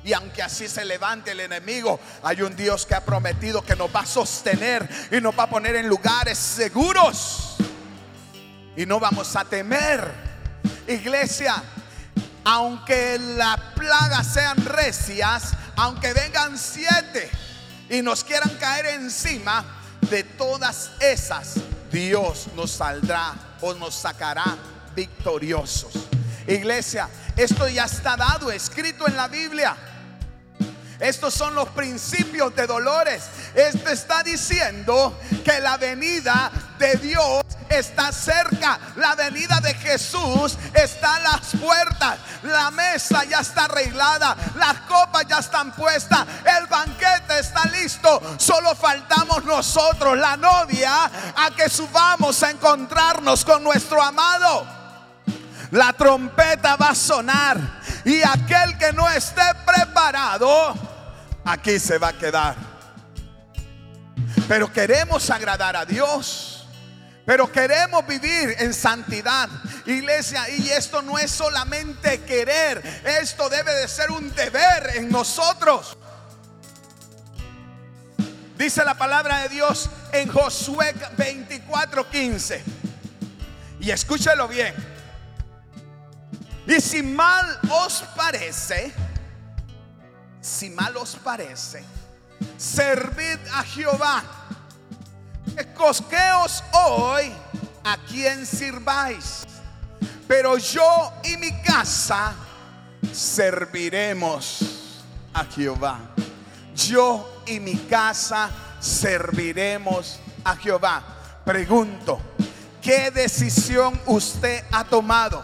Y 0.03 0.13
aunque 0.13 0.41
así 0.41 0.67
se 0.67 0.83
levante 0.83 1.31
el 1.31 1.41
enemigo, 1.41 1.99
hay 2.23 2.41
un 2.41 2.55
Dios 2.55 2.87
que 2.87 2.95
ha 2.95 3.05
prometido 3.05 3.61
que 3.61 3.75
nos 3.75 3.95
va 3.95 3.99
a 4.01 4.05
sostener 4.05 4.89
y 5.11 5.21
nos 5.21 5.37
va 5.37 5.43
a 5.43 5.49
poner 5.49 5.75
en 5.75 5.87
lugares 5.87 6.39
seguros. 6.39 7.55
Y 8.75 8.85
no 8.85 8.99
vamos 8.99 9.35
a 9.35 9.45
temer. 9.45 10.11
Iglesia, 10.87 11.63
aunque 12.43 13.19
las 13.19 13.59
plagas 13.75 14.27
sean 14.27 14.57
recias, 14.65 15.53
aunque 15.75 16.13
vengan 16.13 16.57
siete 16.57 17.29
y 17.89 18.01
nos 18.01 18.23
quieran 18.23 18.49
caer 18.59 18.87
encima, 18.87 19.63
de 20.09 20.23
todas 20.23 20.91
esas 20.99 21.55
Dios 21.91 22.47
nos 22.55 22.71
saldrá 22.71 23.33
o 23.61 23.73
nos 23.73 23.95
sacará 23.95 24.57
victoriosos. 24.95 25.93
Iglesia, 26.47 27.07
esto 27.37 27.67
ya 27.67 27.85
está 27.85 28.17
dado, 28.17 28.51
escrito 28.51 29.07
en 29.07 29.15
la 29.15 29.27
Biblia. 29.27 29.75
Estos 31.01 31.33
son 31.33 31.55
los 31.55 31.67
principios 31.69 32.55
de 32.55 32.67
dolores. 32.67 33.23
Esto 33.55 33.89
está 33.89 34.21
diciendo 34.21 35.19
que 35.43 35.59
la 35.59 35.75
venida 35.77 36.51
de 36.77 36.95
Dios 36.97 37.41
está 37.67 38.11
cerca. 38.11 38.79
La 38.97 39.15
venida 39.15 39.59
de 39.61 39.73
Jesús 39.73 40.55
está 40.75 41.15
a 41.15 41.19
las 41.21 41.55
puertas. 41.59 42.19
La 42.43 42.69
mesa 42.69 43.23
ya 43.23 43.39
está 43.39 43.65
arreglada. 43.65 44.37
Las 44.57 44.81
copas 44.81 45.25
ya 45.27 45.39
están 45.39 45.71
puestas. 45.71 46.23
El 46.45 46.67
banquete 46.67 47.39
está 47.39 47.65
listo. 47.65 48.21
Solo 48.37 48.75
faltamos 48.75 49.43
nosotros, 49.43 50.15
la 50.19 50.37
novia, 50.37 51.05
a 51.35 51.49
que 51.57 51.67
subamos 51.67 52.43
a 52.43 52.51
encontrarnos 52.51 53.43
con 53.43 53.63
nuestro 53.63 53.99
amado. 54.03 54.67
La 55.71 55.93
trompeta 55.93 56.75
va 56.75 56.89
a 56.89 56.95
sonar 56.95 57.57
y 58.05 58.21
aquel 58.21 58.77
que 58.77 58.93
no 58.93 59.09
esté 59.09 59.41
preparado 59.65 60.90
aquí 61.45 61.79
se 61.79 61.97
va 61.97 62.09
a 62.09 62.13
quedar. 62.13 62.55
Pero 64.47 64.71
queremos 64.71 65.29
agradar 65.29 65.75
a 65.75 65.85
Dios. 65.85 66.51
Pero 67.25 67.51
queremos 67.51 68.05
vivir 68.07 68.55
en 68.57 68.73
santidad, 68.73 69.47
iglesia. 69.85 70.49
Y 70.49 70.69
esto 70.69 71.01
no 71.01 71.17
es 71.17 71.31
solamente 71.31 72.21
querer, 72.21 72.81
esto 73.21 73.47
debe 73.47 73.73
de 73.73 73.87
ser 73.87 74.11
un 74.11 74.33
deber 74.33 74.95
en 74.95 75.09
nosotros. 75.09 75.97
Dice 78.57 78.83
la 78.83 78.95
palabra 78.95 79.39
de 79.39 79.49
Dios 79.49 79.89
en 80.11 80.27
Josué 80.29 80.93
24:15. 81.17 82.61
Y 83.79 83.91
escúchelo 83.91 84.47
bien. 84.47 84.73
Y 86.67 86.79
si 86.79 87.01
mal 87.01 87.59
os 87.69 88.03
parece, 88.15 88.93
si 90.41 90.69
mal 90.71 90.97
os 90.97 91.15
parece, 91.15 91.83
servid 92.57 93.39
a 93.53 93.63
Jehová. 93.63 94.23
Escosqueos 95.55 96.63
hoy 96.73 97.31
a 97.83 97.97
quien 97.97 98.45
sirváis. 98.45 99.43
Pero 100.27 100.57
yo 100.57 101.13
y 101.23 101.37
mi 101.37 101.51
casa 101.61 102.33
serviremos 103.11 105.03
a 105.33 105.45
Jehová. 105.45 105.99
Yo 106.75 107.43
y 107.45 107.59
mi 107.59 107.75
casa 107.75 108.49
serviremos 108.79 110.19
a 110.43 110.55
Jehová. 110.55 111.03
Pregunto, 111.45 112.19
¿qué 112.81 113.11
decisión 113.11 113.99
usted 114.05 114.63
ha 114.71 114.83
tomado? 114.85 115.43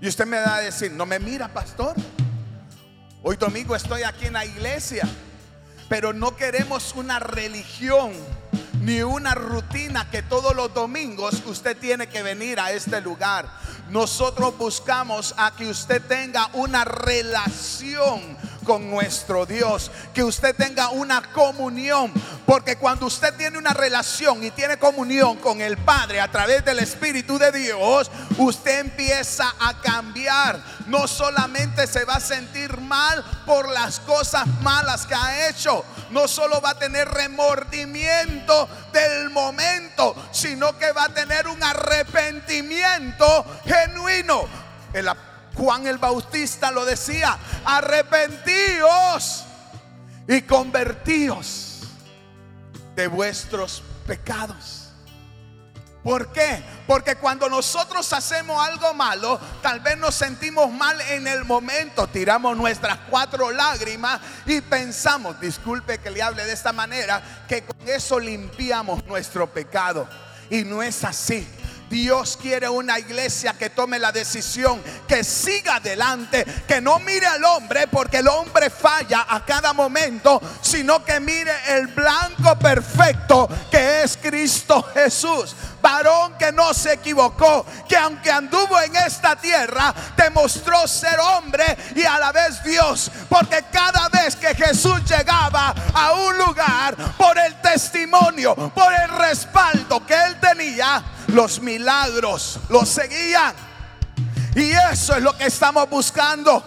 Y 0.00 0.08
usted 0.08 0.26
me 0.26 0.38
va 0.38 0.56
a 0.56 0.60
decir, 0.60 0.92
no 0.92 1.04
me 1.04 1.18
mira, 1.18 1.48
pastor. 1.48 1.94
Hoy 3.26 3.36
domingo 3.36 3.74
estoy 3.74 4.02
aquí 4.02 4.26
en 4.26 4.34
la 4.34 4.44
iglesia, 4.44 5.08
pero 5.88 6.12
no 6.12 6.36
queremos 6.36 6.92
una 6.94 7.18
religión 7.18 8.12
ni 8.82 9.00
una 9.00 9.34
rutina 9.34 10.10
que 10.10 10.20
todos 10.20 10.54
los 10.54 10.74
domingos 10.74 11.42
usted 11.46 11.74
tiene 11.74 12.06
que 12.06 12.22
venir 12.22 12.60
a 12.60 12.72
este 12.72 13.00
lugar. 13.00 13.48
Nosotros 13.88 14.58
buscamos 14.58 15.34
a 15.38 15.56
que 15.56 15.70
usted 15.70 16.02
tenga 16.02 16.50
una 16.52 16.84
relación 16.84 18.36
con 18.64 18.90
nuestro 18.90 19.46
Dios, 19.46 19.90
que 20.12 20.24
usted 20.24 20.56
tenga 20.56 20.88
una 20.88 21.22
comunión, 21.32 22.12
porque 22.46 22.76
cuando 22.76 23.06
usted 23.06 23.34
tiene 23.34 23.58
una 23.58 23.72
relación 23.72 24.42
y 24.42 24.50
tiene 24.50 24.78
comunión 24.78 25.36
con 25.36 25.60
el 25.60 25.76
Padre 25.76 26.20
a 26.20 26.30
través 26.30 26.64
del 26.64 26.80
Espíritu 26.80 27.38
de 27.38 27.52
Dios, 27.52 28.10
usted 28.38 28.80
empieza 28.80 29.54
a 29.60 29.80
cambiar. 29.80 30.58
No 30.86 31.06
solamente 31.06 31.86
se 31.86 32.04
va 32.04 32.14
a 32.14 32.20
sentir 32.20 32.78
mal 32.80 33.24
por 33.46 33.68
las 33.68 34.00
cosas 34.00 34.46
malas 34.62 35.06
que 35.06 35.14
ha 35.14 35.48
hecho, 35.48 35.84
no 36.10 36.28
solo 36.28 36.60
va 36.60 36.70
a 36.70 36.78
tener 36.78 37.08
remordimiento 37.08 38.68
del 38.92 39.30
momento, 39.30 40.14
sino 40.32 40.76
que 40.78 40.92
va 40.92 41.04
a 41.04 41.14
tener 41.14 41.48
un 41.48 41.62
arrepentimiento 41.62 43.44
genuino. 43.66 44.46
El 44.92 45.08
Juan 45.54 45.86
el 45.86 45.98
Bautista 45.98 46.70
lo 46.70 46.84
decía, 46.84 47.38
arrepentíos 47.64 49.44
y 50.28 50.42
convertíos 50.42 51.80
de 52.96 53.06
vuestros 53.06 53.82
pecados. 54.06 54.84
¿Por 56.04 56.30
qué? 56.32 56.62
Porque 56.86 57.16
cuando 57.16 57.48
nosotros 57.48 58.12
hacemos 58.12 58.62
algo 58.62 58.92
malo, 58.92 59.40
tal 59.62 59.80
vez 59.80 59.96
nos 59.96 60.14
sentimos 60.14 60.70
mal 60.70 61.00
en 61.00 61.26
el 61.26 61.46
momento, 61.46 62.06
tiramos 62.06 62.54
nuestras 62.58 62.98
cuatro 63.08 63.50
lágrimas 63.50 64.20
y 64.44 64.60
pensamos, 64.60 65.40
disculpe 65.40 65.98
que 65.98 66.10
le 66.10 66.22
hable 66.22 66.44
de 66.44 66.52
esta 66.52 66.74
manera, 66.74 67.22
que 67.48 67.64
con 67.64 67.88
eso 67.88 68.20
limpiamos 68.20 69.02
nuestro 69.06 69.46
pecado. 69.46 70.06
Y 70.50 70.64
no 70.64 70.82
es 70.82 71.04
así. 71.04 71.48
Dios 71.88 72.38
quiere 72.40 72.68
una 72.68 72.98
iglesia 72.98 73.54
que 73.54 73.70
tome 73.70 73.98
la 73.98 74.12
decisión, 74.12 74.82
que 75.06 75.22
siga 75.24 75.76
adelante, 75.76 76.44
que 76.66 76.80
no 76.80 76.98
mire 76.98 77.26
al 77.26 77.44
hombre 77.44 77.86
porque 77.88 78.18
el 78.18 78.28
hombre 78.28 78.70
falla 78.70 79.26
a 79.28 79.44
cada 79.44 79.72
momento, 79.72 80.40
sino 80.60 81.04
que 81.04 81.20
mire 81.20 81.52
el 81.68 81.88
blanco 81.88 82.58
perfecto 82.58 83.48
que 83.70 84.02
es 84.02 84.16
Cristo 84.16 84.82
Jesús. 84.94 85.54
Varón 85.80 86.38
que 86.38 86.50
no 86.50 86.72
se 86.72 86.94
equivocó, 86.94 87.66
que 87.86 87.96
aunque 87.96 88.30
anduvo 88.30 88.80
en 88.80 88.96
esta 88.96 89.36
tierra, 89.36 89.94
demostró 90.16 90.88
ser 90.88 91.20
hombre 91.20 91.76
y 91.94 92.04
a 92.04 92.18
la 92.18 92.32
vez 92.32 92.64
Dios. 92.64 93.10
Porque 93.28 93.62
cada 93.70 94.08
vez 94.08 94.34
que 94.34 94.54
Jesús 94.54 95.04
llegaba 95.04 95.74
a 95.92 96.12
un 96.12 96.38
lugar, 96.38 96.96
por 97.18 97.38
el 97.38 97.60
testimonio, 97.60 98.54
por 98.74 98.94
el 98.94 99.08
respaldo 99.10 100.04
que 100.06 100.14
él 100.14 100.40
tenía, 100.40 101.02
los 101.34 101.60
milagros 101.60 102.60
los 102.68 102.88
seguían. 102.88 103.54
Y 104.54 104.70
eso 104.70 105.16
es 105.16 105.22
lo 105.22 105.36
que 105.36 105.46
estamos 105.46 105.90
buscando. 105.90 106.62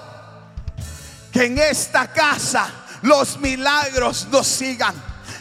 Que 1.31 1.45
en 1.45 1.57
esta 1.57 2.11
casa 2.11 2.69
los 3.01 3.37
milagros 3.39 4.27
nos 4.29 4.45
sigan. 4.45 4.93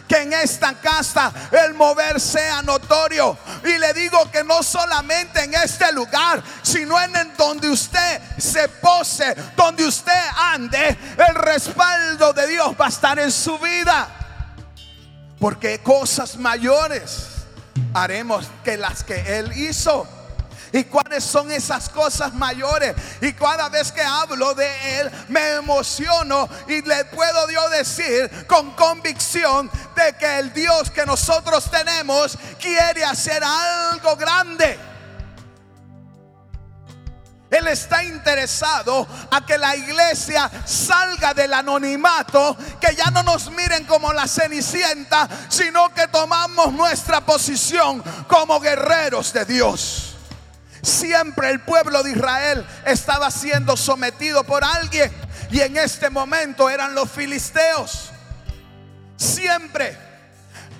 Que 0.08 0.22
en 0.22 0.32
esta 0.32 0.74
casa 0.74 1.32
el 1.50 1.74
mover 1.74 2.20
sea 2.20 2.62
notorio. 2.62 3.36
Y 3.64 3.76
le 3.78 3.92
digo 3.92 4.30
que 4.30 4.44
no 4.44 4.62
solamente 4.62 5.42
en 5.42 5.54
este 5.54 5.90
lugar, 5.92 6.40
sino 6.62 7.00
en 7.00 7.12
donde 7.36 7.68
usted 7.68 8.20
se 8.38 8.68
pose, 8.68 9.34
donde 9.56 9.84
usted 9.84 10.22
ande, 10.36 10.96
el 11.28 11.34
respaldo 11.34 12.32
de 12.32 12.46
Dios 12.46 12.76
va 12.80 12.86
a 12.86 12.90
estar 12.90 13.18
en 13.18 13.32
su 13.32 13.58
vida. 13.58 14.08
Porque 15.40 15.80
cosas 15.82 16.36
mayores 16.36 17.35
haremos 17.94 18.46
que 18.64 18.76
las 18.76 19.04
que 19.04 19.38
Él 19.38 19.52
hizo. 19.56 20.06
¿Y 20.72 20.84
cuáles 20.84 21.24
son 21.24 21.50
esas 21.50 21.88
cosas 21.88 22.34
mayores? 22.34 22.94
Y 23.20 23.32
cada 23.32 23.68
vez 23.68 23.92
que 23.92 24.02
hablo 24.02 24.52
de 24.54 25.00
Él 25.00 25.10
me 25.28 25.54
emociono 25.54 26.48
y 26.68 26.82
le 26.82 27.04
puedo 27.06 27.46
decir 27.70 28.30
con 28.46 28.72
convicción 28.72 29.70
de 29.94 30.12
que 30.18 30.38
el 30.38 30.52
Dios 30.52 30.90
que 30.90 31.06
nosotros 31.06 31.70
tenemos 31.70 32.36
quiere 32.60 33.04
hacer 33.04 33.42
algo 33.44 34.16
grande. 34.16 34.78
Él 37.56 37.68
está 37.68 38.04
interesado 38.04 39.06
a 39.30 39.44
que 39.44 39.56
la 39.56 39.74
iglesia 39.76 40.50
salga 40.64 41.32
del 41.32 41.54
anonimato, 41.54 42.56
que 42.80 42.94
ya 42.94 43.10
no 43.10 43.22
nos 43.22 43.50
miren 43.50 43.84
como 43.84 44.12
la 44.12 44.28
cenicienta, 44.28 45.28
sino 45.48 45.92
que 45.94 46.08
tomamos 46.08 46.72
nuestra 46.72 47.22
posición 47.22 48.02
como 48.28 48.60
guerreros 48.60 49.32
de 49.32 49.44
Dios. 49.44 50.16
Siempre 50.82 51.50
el 51.50 51.60
pueblo 51.60 52.02
de 52.02 52.12
Israel 52.12 52.66
estaba 52.84 53.30
siendo 53.30 53.76
sometido 53.76 54.44
por 54.44 54.62
alguien 54.62 55.10
y 55.50 55.60
en 55.60 55.76
este 55.76 56.10
momento 56.10 56.68
eran 56.68 56.94
los 56.94 57.10
filisteos. 57.10 58.10
Siempre 59.16 59.98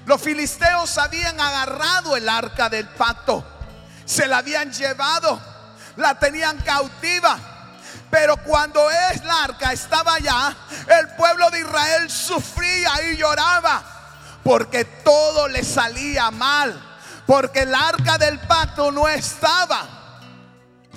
los 0.05 0.21
filisteos 0.21 0.99
habían 0.99 1.41
agarrado 1.41 2.17
el 2.17 2.29
arca 2.29 2.69
del 2.69 2.87
pacto, 2.89 3.45
se 4.05 4.27
la 4.29 4.39
habían 4.39 4.73
llevado 4.73 5.56
la 5.97 6.19
tenían 6.19 6.59
cautiva. 6.59 7.39
Pero 8.11 8.37
cuando 8.39 8.89
es 8.91 9.25
la 9.25 9.45
arca 9.45 9.73
estaba 9.73 10.15
allá, 10.15 10.57
el 11.01 11.09
pueblo 11.17 11.51
de 11.51 11.61
Israel 11.61 12.11
sufría 12.11 12.91
y 13.11 13.17
lloraba 13.17 13.83
porque 14.43 14.85
todo 14.85 15.49
le 15.49 15.65
salía 15.65 16.31
mal, 16.31 16.81
porque 17.27 17.63
el 17.63 17.75
arca 17.75 18.17
del 18.17 18.39
pacto 18.39 18.93
no 18.93 19.09
estaba 19.09 20.21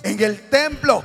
en 0.03 0.21
el 0.21 0.49
templo. 0.49 1.03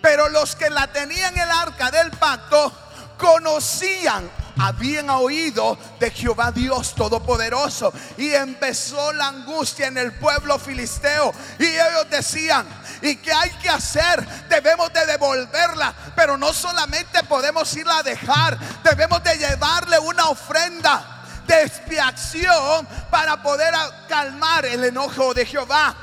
Pero 0.00 0.28
los 0.28 0.54
que 0.54 0.70
la 0.70 0.86
tenían 0.86 1.36
el 1.36 1.50
arca 1.50 1.90
del 1.90 2.12
pacto 2.12 2.72
conocían 3.18 4.30
habían 4.60 5.08
oído 5.10 5.78
de 5.98 6.10
Jehová 6.10 6.52
Dios 6.52 6.94
Todopoderoso. 6.94 7.92
Y 8.18 8.32
empezó 8.32 9.12
la 9.12 9.28
angustia 9.28 9.86
en 9.86 9.98
el 9.98 10.12
pueblo 10.12 10.58
filisteo. 10.58 11.32
Y 11.58 11.66
ellos 11.66 12.10
decían, 12.10 12.66
¿y 13.02 13.16
qué 13.16 13.32
hay 13.32 13.50
que 13.62 13.70
hacer? 13.70 14.26
Debemos 14.48 14.92
de 14.92 15.06
devolverla. 15.06 15.94
Pero 16.14 16.36
no 16.36 16.52
solamente 16.52 17.22
podemos 17.24 17.74
irla 17.74 17.98
a 17.98 18.02
dejar, 18.02 18.58
debemos 18.84 19.22
de 19.22 19.38
llevarle 19.38 19.98
una 19.98 20.28
ofrenda 20.28 21.24
de 21.46 21.62
expiación 21.62 22.86
para 23.10 23.42
poder 23.42 23.74
calmar 24.08 24.66
el 24.66 24.84
enojo 24.84 25.32
de 25.32 25.46
Jehová. 25.46 25.96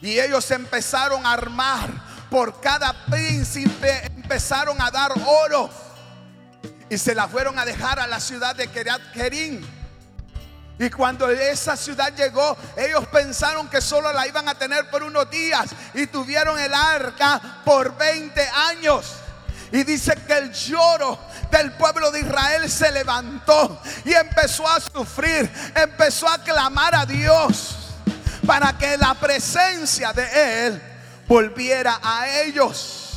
Y 0.00 0.18
ellos 0.18 0.50
empezaron 0.50 1.26
a 1.26 1.32
armar 1.32 1.90
por 2.30 2.60
cada 2.60 2.94
príncipe, 3.06 4.06
empezaron 4.06 4.80
a 4.80 4.90
dar 4.90 5.12
oro 5.26 5.87
y 6.90 6.98
se 6.98 7.14
la 7.14 7.28
fueron 7.28 7.58
a 7.58 7.64
dejar 7.64 8.00
a 8.00 8.06
la 8.06 8.20
ciudad 8.20 8.54
de 8.54 8.68
Keriat 8.68 9.12
Kerim. 9.12 9.64
Y 10.78 10.90
cuando 10.90 11.28
esa 11.28 11.76
ciudad 11.76 12.14
llegó, 12.14 12.56
ellos 12.76 13.06
pensaron 13.08 13.68
que 13.68 13.80
solo 13.80 14.12
la 14.12 14.28
iban 14.28 14.48
a 14.48 14.54
tener 14.54 14.88
por 14.90 15.02
unos 15.02 15.28
días 15.28 15.70
y 15.92 16.06
tuvieron 16.06 16.58
el 16.58 16.72
arca 16.72 17.60
por 17.64 17.96
20 17.96 18.48
años. 18.70 19.14
Y 19.72 19.82
dice 19.82 20.14
que 20.26 20.38
el 20.38 20.52
lloro 20.52 21.18
del 21.50 21.72
pueblo 21.72 22.10
de 22.10 22.20
Israel 22.20 22.70
se 22.70 22.92
levantó 22.92 23.82
y 24.04 24.12
empezó 24.12 24.66
a 24.68 24.80
sufrir, 24.80 25.50
empezó 25.74 26.28
a 26.28 26.38
clamar 26.38 26.94
a 26.94 27.04
Dios 27.04 27.76
para 28.46 28.78
que 28.78 28.96
la 28.96 29.14
presencia 29.14 30.12
de 30.12 30.66
Él 30.66 30.82
volviera 31.26 31.98
a 32.02 32.28
ellos. 32.28 33.07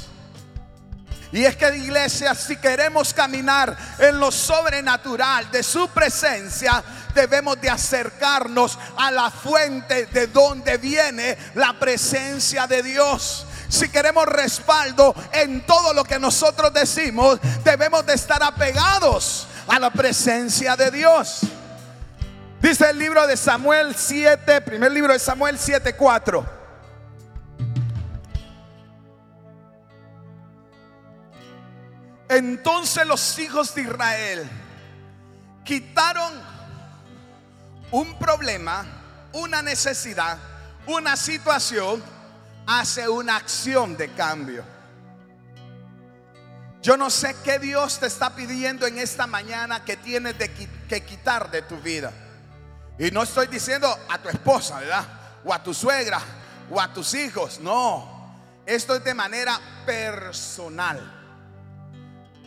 Y 1.31 1.45
es 1.45 1.55
que 1.55 1.77
iglesia, 1.77 2.35
si 2.35 2.57
queremos 2.57 3.13
caminar 3.13 3.77
en 3.99 4.19
lo 4.19 4.31
sobrenatural 4.31 5.49
de 5.49 5.63
su 5.63 5.87
presencia, 5.89 6.83
debemos 7.15 7.59
de 7.61 7.69
acercarnos 7.69 8.77
a 8.97 9.11
la 9.11 9.31
fuente 9.31 10.07
de 10.07 10.27
donde 10.27 10.77
viene 10.77 11.37
la 11.55 11.73
presencia 11.79 12.67
de 12.67 12.83
Dios. 12.83 13.45
Si 13.69 13.87
queremos 13.87 14.25
respaldo 14.25 15.15
en 15.31 15.65
todo 15.65 15.93
lo 15.93 16.03
que 16.03 16.19
nosotros 16.19 16.73
decimos, 16.73 17.39
debemos 17.63 18.05
de 18.05 18.15
estar 18.15 18.43
apegados 18.43 19.47
a 19.67 19.79
la 19.79 19.89
presencia 19.89 20.75
de 20.75 20.91
Dios. 20.91 21.41
Dice 22.61 22.89
el 22.89 22.99
libro 22.99 23.25
de 23.25 23.37
Samuel 23.37 23.95
7, 23.95 24.59
primer 24.61 24.91
libro 24.91 25.13
de 25.13 25.19
Samuel 25.19 25.57
7, 25.57 25.95
4. 25.95 26.60
Entonces 32.31 33.05
los 33.05 33.37
hijos 33.39 33.75
de 33.75 33.81
Israel 33.81 34.49
quitaron 35.65 36.31
un 37.91 38.17
problema, 38.17 38.85
una 39.33 39.61
necesidad, 39.61 40.37
una 40.87 41.17
situación 41.17 42.01
hace 42.65 43.09
una 43.09 43.35
acción 43.35 43.97
de 43.97 44.13
cambio. 44.13 44.63
Yo 46.81 46.95
no 46.95 47.09
sé 47.09 47.35
qué 47.43 47.59
Dios 47.59 47.99
te 47.99 48.07
está 48.07 48.33
pidiendo 48.33 48.87
en 48.87 48.97
esta 48.97 49.27
mañana 49.27 49.83
que 49.83 49.97
tienes 49.97 50.35
que 50.35 51.03
quitar 51.03 51.51
de 51.51 51.63
tu 51.63 51.81
vida. 51.81 52.13
Y 52.97 53.11
no 53.11 53.23
estoy 53.23 53.47
diciendo 53.47 53.93
a 54.07 54.17
tu 54.19 54.29
esposa, 54.29 54.79
¿verdad? 54.79 55.05
O 55.43 55.53
a 55.53 55.61
tu 55.61 55.73
suegra, 55.73 56.21
o 56.69 56.79
a 56.79 56.93
tus 56.93 57.13
hijos. 57.13 57.59
No, 57.59 58.37
esto 58.65 58.95
es 58.95 59.03
de 59.03 59.13
manera 59.13 59.59
personal. 59.85 61.20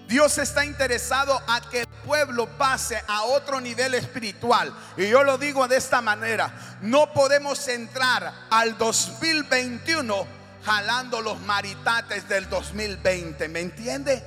Dios 0.07 0.39
está 0.39 0.65
interesado 0.65 1.41
a 1.47 1.61
que 1.71 1.81
el 1.81 1.87
pueblo 2.05 2.47
pase 2.59 3.03
a 3.09 3.23
otro 3.25 3.61
nivel 3.61 3.95
espiritual. 3.95 4.75
Y 4.97 5.09
yo 5.09 5.25
lo 5.25 5.39
digo 5.39 5.67
de 5.67 5.77
esta 5.77 6.01
manera, 6.01 6.53
no 6.83 7.13
podemos 7.13 7.67
entrar 7.69 8.33
al 8.51 8.77
2021 8.77 10.27
jalando 10.65 11.21
los 11.21 11.41
maritates 11.41 12.29
del 12.29 12.49
2020, 12.49 13.49
¿me 13.49 13.61
entiende? 13.61 14.23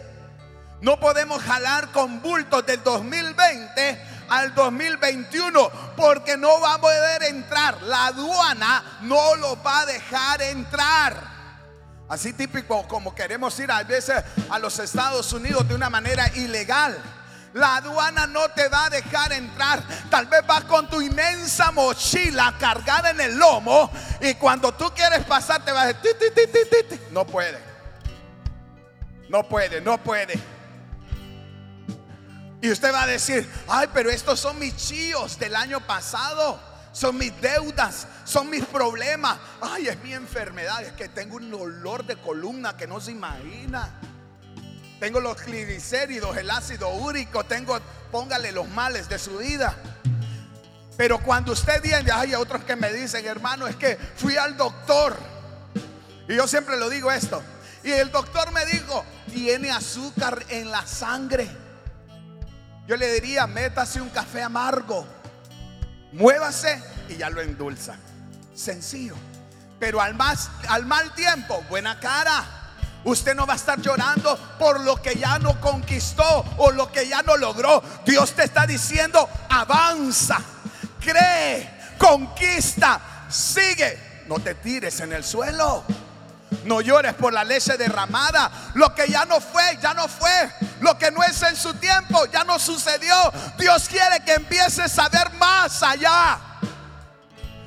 No 0.82 1.00
podemos 1.00 1.42
jalar 1.42 1.92
con 1.92 2.22
bultos 2.22 2.66
del 2.66 2.84
2020 2.84 4.02
al 4.30 4.54
2021 4.54 5.72
porque 5.96 6.38
no 6.38 6.60
va 6.62 6.76
a 6.76 6.82
poder 6.82 7.24
entrar. 7.24 7.82
La 7.84 8.08
aduana 8.08 9.00
no 9.02 9.36
lo 9.36 9.62
va 9.64 9.82
a 9.82 9.86
dejar 9.88 10.42
entrar. 10.44 11.37
Así 12.10 12.32
típico 12.32 12.88
como 12.88 13.14
queremos 13.14 13.60
ir 13.60 13.70
a 13.70 13.84
veces 13.84 14.24
a 14.50 14.60
los 14.60 14.80
Estados 14.80 15.32
Unidos 15.34 15.68
de 15.68 15.76
una 15.76 15.90
manera 15.90 16.28
ilegal. 16.36 16.98
La 17.54 17.78
aduana 17.78 18.28
no 18.28 18.48
te 18.50 18.70
va 18.70 18.86
a 18.86 18.90
dejar 18.90 19.34
entrar. 19.34 19.84
Tal 20.10 20.28
vez 20.28 20.46
vas 20.46 20.64
con 20.66 20.90
tu 20.90 21.02
inmensa 21.02 21.72
mochila 21.72 22.56
cargada 22.60 23.10
en 23.10 23.20
el 23.20 23.38
lomo 23.38 23.92
y 24.22 24.36
cuando 24.36 24.74
tú 24.74 24.92
quieres 24.96 25.26
pasar 25.26 25.66
te 25.66 25.72
va 25.72 25.82
a 25.82 25.88
decir, 25.88 26.16
no 27.12 27.26
puede. 27.26 27.60
No 29.30 29.44
puede, 29.44 29.82
no 29.82 29.98
puede. 29.98 30.40
Y 32.62 32.72
usted 32.72 32.94
va 32.94 33.04
a 33.04 33.08
decir, 33.08 33.50
ay, 33.68 33.88
pero 33.94 34.10
estos 34.10 34.40
son 34.40 34.58
mis 34.58 34.76
chíos 34.78 35.38
del 35.38 35.56
año 35.56 35.86
pasado. 35.86 36.60
Son 36.98 37.16
mis 37.16 37.40
deudas, 37.42 38.08
son 38.24 38.50
mis 38.50 38.66
problemas. 38.66 39.38
Ay, 39.62 39.88
es 39.88 40.02
mi 40.02 40.14
enfermedad. 40.14 40.82
Es 40.82 40.94
que 40.94 41.08
tengo 41.08 41.36
un 41.36 41.52
dolor 41.52 42.04
de 42.04 42.16
columna 42.16 42.76
que 42.76 42.88
no 42.88 43.00
se 43.00 43.12
imagina. 43.12 43.92
Tengo 45.00 45.20
los 45.20 45.38
triglicéridos, 45.38 46.36
el 46.38 46.50
ácido 46.50 46.90
úrico, 46.90 47.44
tengo, 47.44 47.80
póngale 48.12 48.52
los 48.52 48.68
males 48.70 49.08
de 49.10 49.20
su 49.20 49.38
vida. 49.38 49.76
Pero 50.98 51.20
cuando 51.20 51.52
usted 51.52 51.84
viene, 51.84 52.12
hay 52.12 52.34
otros 52.34 52.64
que 52.64 52.76
me 52.76 52.92
dicen, 52.92 53.24
hermano, 53.28 53.68
es 53.68 53.76
que 53.76 53.96
fui 54.16 54.36
al 54.36 54.58
doctor. 54.58 55.16
Y 56.28 56.36
yo 56.36 56.48
siempre 56.48 56.80
lo 56.80 56.90
digo 56.90 57.12
esto. 57.12 57.44
Y 57.84 57.92
el 57.92 58.10
doctor 58.10 58.52
me 58.52 58.66
dijo, 58.66 59.06
tiene 59.32 59.70
azúcar 59.70 60.44
en 60.50 60.72
la 60.72 60.84
sangre. 60.88 61.48
Yo 62.88 62.98
le 62.98 63.14
diría, 63.14 63.46
métase 63.46 64.02
un 64.02 64.10
café 64.10 64.42
amargo, 64.42 65.06
muévase 66.14 66.82
y 67.10 67.18
ya 67.18 67.30
lo 67.30 67.42
endulza. 67.42 67.96
Sencillo. 68.54 69.16
Pero 69.80 70.02
al, 70.02 70.16
más, 70.16 70.50
al 70.70 70.86
mal 70.86 71.14
tiempo, 71.14 71.64
buena 71.70 72.00
cara. 72.00 72.44
Usted 73.04 73.36
no 73.36 73.46
va 73.46 73.54
a 73.54 73.58
estar 73.58 73.80
llorando 73.80 74.38
por 74.60 74.82
lo 74.82 75.02
que 75.02 75.16
ya 75.16 75.40
no 75.40 75.62
conquistó 75.62 76.44
o 76.58 76.72
lo 76.72 76.92
que 76.92 77.08
ya 77.08 77.22
no 77.22 77.38
logró. 77.38 77.82
Dios 78.06 78.34
te 78.34 78.44
está 78.44 78.66
diciendo, 78.66 79.30
avanza, 79.50 80.40
cree, 81.00 81.70
conquista, 81.98 83.26
sigue. 83.30 84.26
No 84.28 84.40
te 84.40 84.56
tires 84.56 85.00
en 85.00 85.14
el 85.14 85.24
suelo. 85.24 85.86
No 86.64 86.82
llores 86.82 87.14
por 87.14 87.34
la 87.34 87.44
leche 87.44 87.78
derramada. 87.78 88.52
Lo 88.74 88.94
que 88.94 89.08
ya 89.08 89.26
no 89.26 89.40
fue, 89.40 89.78
ya 89.82 89.94
no 89.94 90.08
fue. 90.08 90.52
Lo 90.82 90.98
que 90.98 91.12
no 91.12 91.24
es 91.24 91.42
en 91.44 91.56
su 91.56 91.74
tiempo, 91.76 92.26
ya 92.28 92.44
no 92.44 92.60
sucedió. 92.60 93.16
Dios 93.58 93.88
quiere 93.90 94.24
que 94.26 94.34
empieces 94.34 94.98
a 95.00 95.10
ver 95.10 95.32
más 95.34 95.84
allá. 95.84 96.40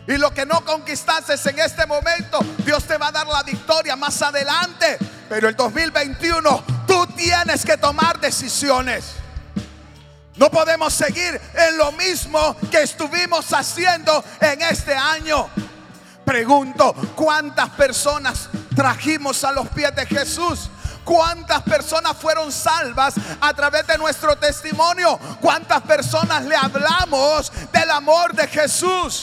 Y 0.06 0.16
lo 0.16 0.32
que 0.32 0.44
no 0.44 0.64
conquistaste 0.64 1.34
en 1.50 1.58
este 1.60 1.86
momento, 1.86 2.40
Dios 2.64 2.84
te 2.84 2.96
va 2.96 3.08
a 3.08 3.12
dar 3.12 3.26
la 3.26 3.42
victoria 3.42 3.96
más 3.96 4.20
adelante. 4.22 4.98
Pero 5.28 5.48
el 5.48 5.54
2021 5.54 6.64
tú 6.86 7.06
tienes 7.16 7.64
que 7.64 7.76
tomar 7.76 8.18
decisiones. 8.18 9.04
No 10.36 10.50
podemos 10.50 10.92
seguir 10.92 11.40
en 11.54 11.76
lo 11.76 11.92
mismo 11.92 12.56
que 12.70 12.82
estuvimos 12.82 13.52
haciendo 13.52 14.24
en 14.40 14.62
este 14.62 14.96
año. 14.96 15.48
Pregunto, 16.24 16.94
¿cuántas 17.14 17.70
personas 17.70 18.48
trajimos 18.74 19.44
a 19.44 19.52
los 19.52 19.68
pies 19.68 19.94
de 19.94 20.06
Jesús? 20.06 20.70
¿Cuántas 21.04 21.62
personas 21.62 22.16
fueron 22.16 22.52
salvas 22.52 23.14
a 23.40 23.52
través 23.54 23.86
de 23.86 23.98
nuestro 23.98 24.36
testimonio? 24.36 25.18
¿Cuántas 25.40 25.82
personas 25.82 26.44
le 26.44 26.56
hablamos 26.56 27.50
del 27.72 27.90
amor 27.90 28.34
de 28.34 28.46
Jesús? 28.46 29.22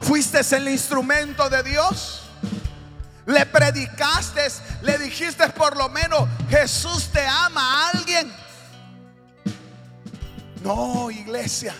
¿Fuiste 0.00 0.40
el 0.56 0.68
instrumento 0.68 1.50
de 1.50 1.62
Dios? 1.62 2.22
le 3.28 3.44
predicaste, 3.44 4.40
le 4.80 4.96
dijiste 4.96 5.46
por 5.50 5.76
lo 5.76 5.90
menos, 5.90 6.26
Jesús 6.48 7.10
te 7.12 7.26
ama 7.26 7.60
a 7.60 7.90
alguien. 7.90 8.32
No, 10.62 11.10
iglesia, 11.10 11.74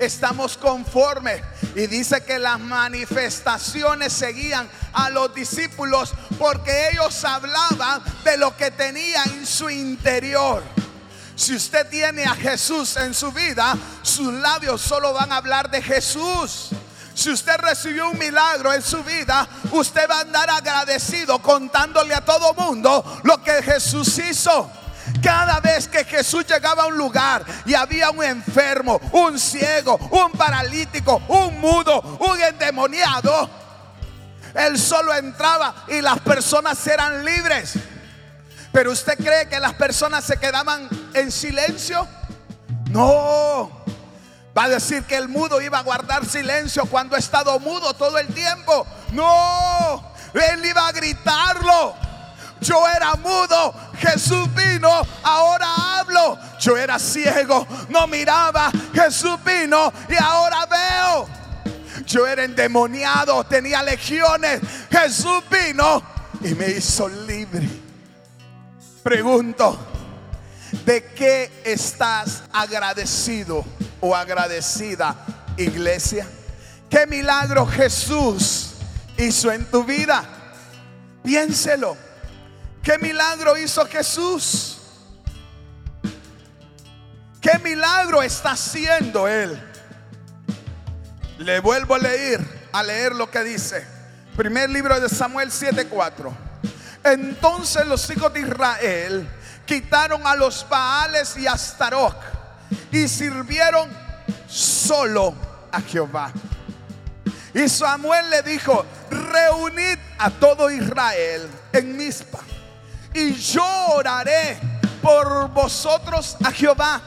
estamos 0.00 0.56
conformes. 0.56 1.42
Y 1.74 1.86
dice 1.86 2.22
que 2.24 2.38
las 2.38 2.58
manifestaciones 2.58 4.12
seguían 4.12 4.68
a 4.92 5.10
los 5.10 5.34
discípulos 5.34 6.12
porque 6.38 6.90
ellos 6.90 7.24
hablaban 7.24 8.02
de 8.24 8.36
lo 8.36 8.56
que 8.56 8.70
tenía 8.70 9.22
en 9.24 9.46
su 9.46 9.70
interior. 9.70 10.62
Si 11.36 11.54
usted 11.54 11.88
tiene 11.88 12.24
a 12.24 12.34
Jesús 12.34 12.96
en 12.96 13.14
su 13.14 13.32
vida, 13.32 13.76
sus 14.02 14.32
labios 14.32 14.80
solo 14.80 15.12
van 15.12 15.32
a 15.32 15.36
hablar 15.36 15.70
de 15.70 15.80
Jesús. 15.80 16.70
Si 17.14 17.30
usted 17.30 17.56
recibió 17.58 18.08
un 18.08 18.18
milagro 18.18 18.72
en 18.72 18.82
su 18.82 19.02
vida, 19.04 19.48
usted 19.72 20.08
va 20.08 20.18
a 20.18 20.20
andar 20.20 20.48
agradecido 20.50 21.40
contándole 21.40 22.14
a 22.14 22.24
todo 22.24 22.54
mundo 22.54 23.20
lo 23.24 23.42
que 23.42 23.62
Jesús 23.62 24.18
hizo. 24.18 24.70
Cada 25.22 25.60
vez 25.60 25.88
que 25.88 26.04
Jesús 26.04 26.46
llegaba 26.46 26.84
a 26.84 26.86
un 26.86 26.96
lugar 26.96 27.44
y 27.66 27.74
había 27.74 28.10
un 28.10 28.22
enfermo, 28.22 29.00
un 29.12 29.38
ciego, 29.38 29.96
un 30.10 30.32
paralítico, 30.32 31.22
un 31.28 31.60
mudo, 31.60 32.00
un 32.20 32.40
endemoniado, 32.40 33.50
él 34.54 34.78
solo 34.78 35.14
entraba 35.14 35.74
y 35.88 36.00
las 36.00 36.20
personas 36.20 36.84
eran 36.86 37.24
libres. 37.24 37.74
Pero 38.72 38.92
usted 38.92 39.16
cree 39.16 39.48
que 39.48 39.58
las 39.58 39.74
personas 39.74 40.24
se 40.24 40.36
quedaban 40.38 40.88
en 41.14 41.30
silencio? 41.32 42.06
No. 42.90 43.70
Va 44.56 44.64
a 44.64 44.68
decir 44.68 45.04
que 45.04 45.16
el 45.16 45.28
mudo 45.28 45.60
iba 45.60 45.78
a 45.78 45.82
guardar 45.82 46.24
silencio 46.26 46.84
cuando 46.86 47.16
ha 47.16 47.18
estado 47.18 47.58
mudo 47.60 47.94
todo 47.94 48.18
el 48.18 48.28
tiempo. 48.28 48.86
No, 49.12 50.12
él 50.34 50.64
iba 50.64 50.86
a 50.86 50.92
gritarlo. 50.92 51.94
Yo 52.60 52.86
era 52.88 53.14
mudo, 53.16 53.74
Jesús 53.98 54.48
vino, 54.54 54.90
ahora 55.22 55.98
hablo. 55.98 56.38
Yo 56.58 56.76
era 56.76 56.98
ciego, 56.98 57.66
no 57.88 58.06
miraba, 58.06 58.70
Jesús 58.92 59.38
vino 59.44 59.92
y 60.08 60.14
ahora 60.22 60.66
veo. 60.66 61.28
Yo 62.06 62.26
era 62.26 62.44
endemoniado, 62.44 63.44
tenía 63.44 63.82
legiones, 63.82 64.60
Jesús 64.90 65.42
vino 65.50 66.02
y 66.42 66.54
me 66.54 66.68
hizo 66.68 67.08
libre. 67.08 67.68
Pregunto, 69.02 69.78
¿de 70.84 71.04
qué 71.14 71.62
estás 71.64 72.42
agradecido? 72.52 73.64
o 74.00 74.16
agradecida, 74.16 75.14
iglesia? 75.56 76.26
¿Qué 76.88 77.06
milagro 77.06 77.66
Jesús 77.66 78.70
hizo 79.16 79.52
en 79.52 79.64
tu 79.66 79.84
vida? 79.84 80.24
Piénselo. 81.22 82.09
¿Qué 82.82 82.96
milagro 82.98 83.58
hizo 83.58 83.84
Jesús? 83.86 84.78
¿Qué 87.40 87.58
milagro 87.58 88.22
está 88.22 88.52
haciendo 88.52 89.28
Él? 89.28 89.60
Le 91.38 91.60
vuelvo 91.60 91.94
a 91.94 91.98
leer, 91.98 92.40
a 92.72 92.82
leer 92.82 93.14
lo 93.14 93.30
que 93.30 93.44
dice. 93.44 93.86
Primer 94.36 94.70
libro 94.70 94.98
de 94.98 95.08
Samuel 95.08 95.50
7:4. 95.50 96.32
Entonces 97.04 97.86
los 97.86 98.08
hijos 98.10 98.32
de 98.32 98.40
Israel 98.40 99.28
quitaron 99.66 100.26
a 100.26 100.34
los 100.34 100.66
Baales 100.68 101.36
y 101.36 101.46
a 101.46 101.52
Astaroc 101.52 102.16
y 102.90 103.08
sirvieron 103.08 103.90
solo 104.48 105.34
a 105.70 105.80
Jehová. 105.82 106.32
Y 107.52 107.68
Samuel 107.68 108.30
le 108.30 108.42
dijo, 108.42 108.84
reunid 109.10 109.98
a 110.18 110.30
todo 110.30 110.70
Israel 110.70 111.48
en 111.72 111.96
Mizpa 111.96 112.40
y 113.14 113.34
yo 113.34 113.64
oraré 113.94 114.58
por 115.02 115.48
vosotros 115.50 116.36
a 116.44 116.50
Jehová. 116.50 117.00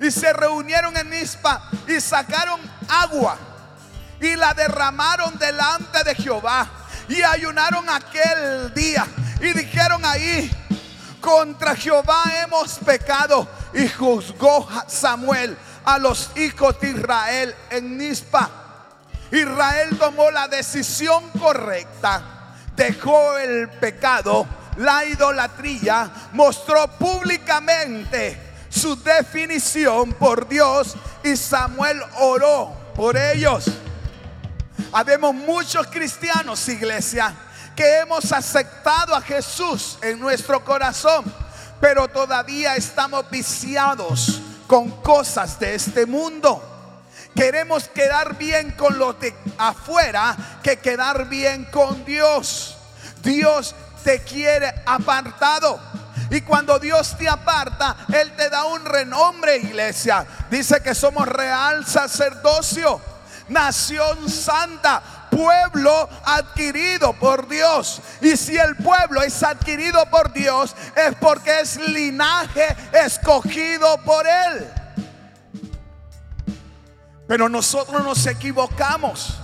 Y 0.00 0.10
se 0.10 0.32
reunieron 0.32 0.96
en 0.96 1.10
Mizpa 1.10 1.70
y 1.88 2.00
sacaron 2.00 2.60
agua 2.88 3.36
y 4.20 4.36
la 4.36 4.54
derramaron 4.54 5.36
delante 5.38 6.04
de 6.04 6.14
Jehová 6.14 6.68
y 7.08 7.22
ayunaron 7.22 7.88
aquel 7.88 8.72
día 8.74 9.06
Y 9.40 9.52
dijeron 9.52 10.04
ahí, 10.04 10.50
contra 11.20 11.74
Jehová 11.74 12.24
hemos 12.42 12.78
pecado. 12.78 13.46
Y 13.72 13.88
juzgó 13.88 14.68
Samuel 14.88 15.56
a 15.84 15.98
los 15.98 16.30
hijos 16.36 16.80
de 16.80 16.90
Israel 16.90 17.54
en 17.70 17.98
Nispa. 17.98 18.50
Israel 19.30 19.96
tomó 19.98 20.30
la 20.30 20.48
decisión 20.48 21.22
correcta, 21.38 22.22
dejó 22.74 23.36
el 23.36 23.68
pecado, 23.68 24.46
la 24.78 25.04
idolatría, 25.04 26.10
mostró 26.32 26.86
públicamente 26.88 28.40
su 28.68 29.00
definición 29.02 30.12
por 30.12 30.48
Dios 30.48 30.94
y 31.22 31.36
Samuel 31.36 32.00
oró 32.20 32.72
por 32.94 33.16
ellos. 33.16 33.64
Habemos 34.92 35.34
muchos 35.34 35.86
cristianos, 35.88 36.68
iglesia, 36.68 37.34
que 37.74 37.98
hemos 37.98 38.32
aceptado 38.32 39.14
a 39.14 39.20
Jesús 39.20 39.98
en 40.00 40.18
nuestro 40.18 40.64
corazón, 40.64 41.24
pero 41.80 42.08
todavía 42.08 42.76
estamos 42.76 43.28
viciados 43.30 44.40
con 44.66 44.90
cosas 45.02 45.58
de 45.58 45.74
este 45.74 46.06
mundo. 46.06 46.62
Queremos 47.34 47.88
quedar 47.88 48.36
bien 48.36 48.72
con 48.72 48.98
lo 48.98 49.12
de 49.12 49.34
afuera 49.58 50.36
que 50.62 50.78
quedar 50.78 51.28
bien 51.28 51.64
con 51.66 52.04
Dios. 52.04 52.76
Dios 53.22 53.74
te 54.08 54.20
quiere 54.20 54.72
apartado. 54.86 55.78
Y 56.30 56.40
cuando 56.40 56.78
Dios 56.78 57.14
te 57.18 57.28
aparta, 57.28 57.94
Él 58.10 58.32
te 58.34 58.48
da 58.48 58.64
un 58.64 58.82
renombre, 58.82 59.58
iglesia. 59.58 60.26
Dice 60.50 60.80
que 60.82 60.94
somos 60.94 61.28
real 61.28 61.84
sacerdocio, 61.84 63.02
nación 63.50 64.30
santa, 64.30 65.02
pueblo 65.30 66.08
adquirido 66.24 67.12
por 67.12 67.48
Dios. 67.48 68.00
Y 68.22 68.38
si 68.38 68.56
el 68.56 68.76
pueblo 68.76 69.20
es 69.20 69.42
adquirido 69.42 70.08
por 70.08 70.32
Dios, 70.32 70.74
es 70.96 71.14
porque 71.16 71.60
es 71.60 71.76
linaje 71.76 72.66
escogido 73.04 73.98
por 74.04 74.26
Él. 74.26 74.70
Pero 77.26 77.50
nosotros 77.50 78.02
nos 78.02 78.24
equivocamos. 78.24 79.36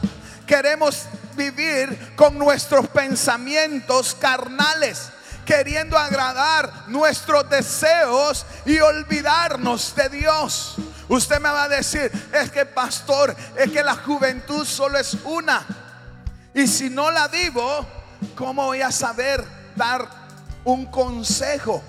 Queremos 0.47 1.07
vivir 1.35 2.15
con 2.17 2.39
nuestros 2.39 2.89
pensamientos 2.89 4.15
carnales 4.15 5.11
queriendo 5.45 5.97
agradar 5.97 6.89
nuestros 6.89 7.49
deseos 7.49 8.47
y 8.65 8.79
olvidarnos 8.81 9.95
de 9.95 10.09
Dios. 10.09 10.77
Usted 11.09 11.39
me 11.41 11.51
va 11.51 11.65
a 11.65 11.69
decir, 11.69 12.11
es 12.33 12.51
que 12.51 12.65
pastor, 12.65 13.37
es 13.57 13.71
que 13.71 13.83
la 13.83 13.95
juventud 13.97 14.65
solo 14.65 14.99
es 14.99 15.15
una. 15.25 15.65
Y 16.55 16.67
si 16.67 16.89
no 16.89 17.11
la 17.11 17.29
vivo, 17.29 17.87
¿cómo 18.37 18.67
voy 18.67 18.81
a 18.81 18.91
saber 18.91 19.45
dar 19.77 20.09
un 20.65 20.87
consejo? 20.87 21.83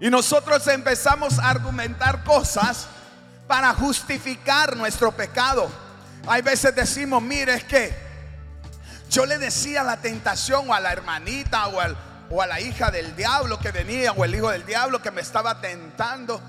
Y 0.00 0.10
nosotros 0.10 0.66
empezamos 0.68 1.38
a 1.38 1.50
argumentar 1.50 2.24
cosas 2.24 2.86
para 3.46 3.74
justificar 3.74 4.76
nuestro 4.76 5.12
pecado. 5.12 5.83
Hay 6.26 6.40
veces 6.40 6.74
decimos, 6.74 7.22
mire, 7.22 7.54
es 7.54 7.64
que 7.64 7.94
yo 9.10 9.26
le 9.26 9.38
decía 9.38 9.82
a 9.82 9.84
la 9.84 9.98
tentación 9.98 10.70
o 10.70 10.74
a 10.74 10.80
la 10.80 10.92
hermanita 10.92 11.68
o, 11.68 11.80
o 12.30 12.42
a 12.42 12.46
la 12.46 12.60
hija 12.60 12.90
del 12.90 13.14
diablo 13.14 13.58
que 13.58 13.70
venía 13.70 14.12
o 14.12 14.24
el 14.24 14.34
hijo 14.34 14.50
del 14.50 14.64
diablo 14.64 15.02
que 15.02 15.10
me 15.10 15.20
estaba 15.20 15.60
tentando 15.60 16.40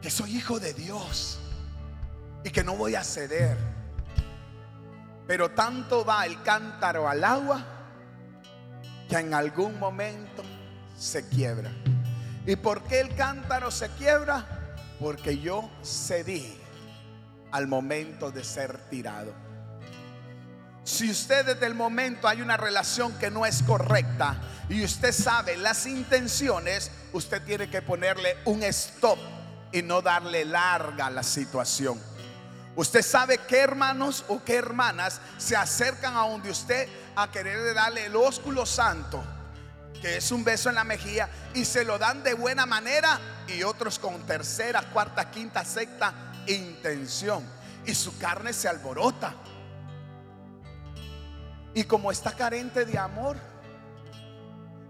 que 0.00 0.10
soy 0.10 0.36
hijo 0.36 0.60
de 0.60 0.72
Dios 0.72 1.40
y 2.44 2.50
que 2.50 2.62
no 2.62 2.76
voy 2.76 2.94
a 2.94 3.02
ceder. 3.02 3.56
Pero 5.26 5.50
tanto 5.50 6.04
va 6.04 6.24
el 6.24 6.40
cántaro 6.42 7.08
al 7.08 7.24
agua 7.24 7.66
que 9.08 9.16
en 9.16 9.34
algún 9.34 9.78
momento 9.80 10.44
se 10.96 11.28
quiebra. 11.28 11.72
¿Y 12.46 12.54
por 12.54 12.84
qué 12.84 13.00
el 13.00 13.14
cántaro 13.16 13.72
se 13.72 13.88
quiebra? 13.90 14.76
Porque 15.00 15.38
yo 15.38 15.68
cedí 15.82 16.58
al 17.52 17.66
momento 17.66 18.30
de 18.30 18.44
ser 18.44 18.78
tirado. 18.88 19.32
Si 20.84 21.10
usted 21.10 21.44
desde 21.44 21.66
el 21.66 21.74
momento 21.74 22.28
hay 22.28 22.40
una 22.40 22.56
relación 22.56 23.12
que 23.18 23.30
no 23.30 23.44
es 23.44 23.62
correcta 23.62 24.40
y 24.70 24.82
usted 24.82 25.12
sabe 25.12 25.56
las 25.58 25.84
intenciones, 25.86 26.90
usted 27.12 27.42
tiene 27.42 27.68
que 27.68 27.82
ponerle 27.82 28.38
un 28.46 28.62
stop 28.62 29.18
y 29.70 29.82
no 29.82 30.00
darle 30.00 30.46
larga 30.46 31.06
a 31.06 31.10
la 31.10 31.22
situación. 31.22 32.00
Usted 32.74 33.02
sabe 33.02 33.38
qué 33.38 33.58
hermanos 33.58 34.24
o 34.28 34.42
qué 34.42 34.54
hermanas 34.54 35.20
se 35.36 35.56
acercan 35.56 36.16
a 36.16 36.26
donde 36.26 36.50
usted 36.50 36.88
a 37.16 37.30
querer 37.30 37.74
darle 37.74 38.06
el 38.06 38.16
ósculo 38.16 38.64
santo, 38.64 39.22
que 40.00 40.16
es 40.16 40.30
un 40.30 40.44
beso 40.44 40.68
en 40.68 40.76
la 40.76 40.84
mejilla, 40.84 41.28
y 41.54 41.64
se 41.64 41.84
lo 41.84 41.98
dan 41.98 42.22
de 42.22 42.34
buena 42.34 42.64
manera, 42.66 43.20
y 43.48 43.62
otros 43.62 43.98
con 43.98 44.24
tercera, 44.24 44.80
cuarta, 44.92 45.30
quinta, 45.30 45.64
sexta 45.64 46.27
intención. 46.48 47.44
Y 47.86 47.94
su 47.94 48.18
carne 48.18 48.52
se 48.52 48.68
alborota. 48.68 49.34
Y 51.74 51.84
como 51.84 52.10
está 52.10 52.32
carente 52.32 52.84
de 52.84 52.98
amor, 52.98 53.36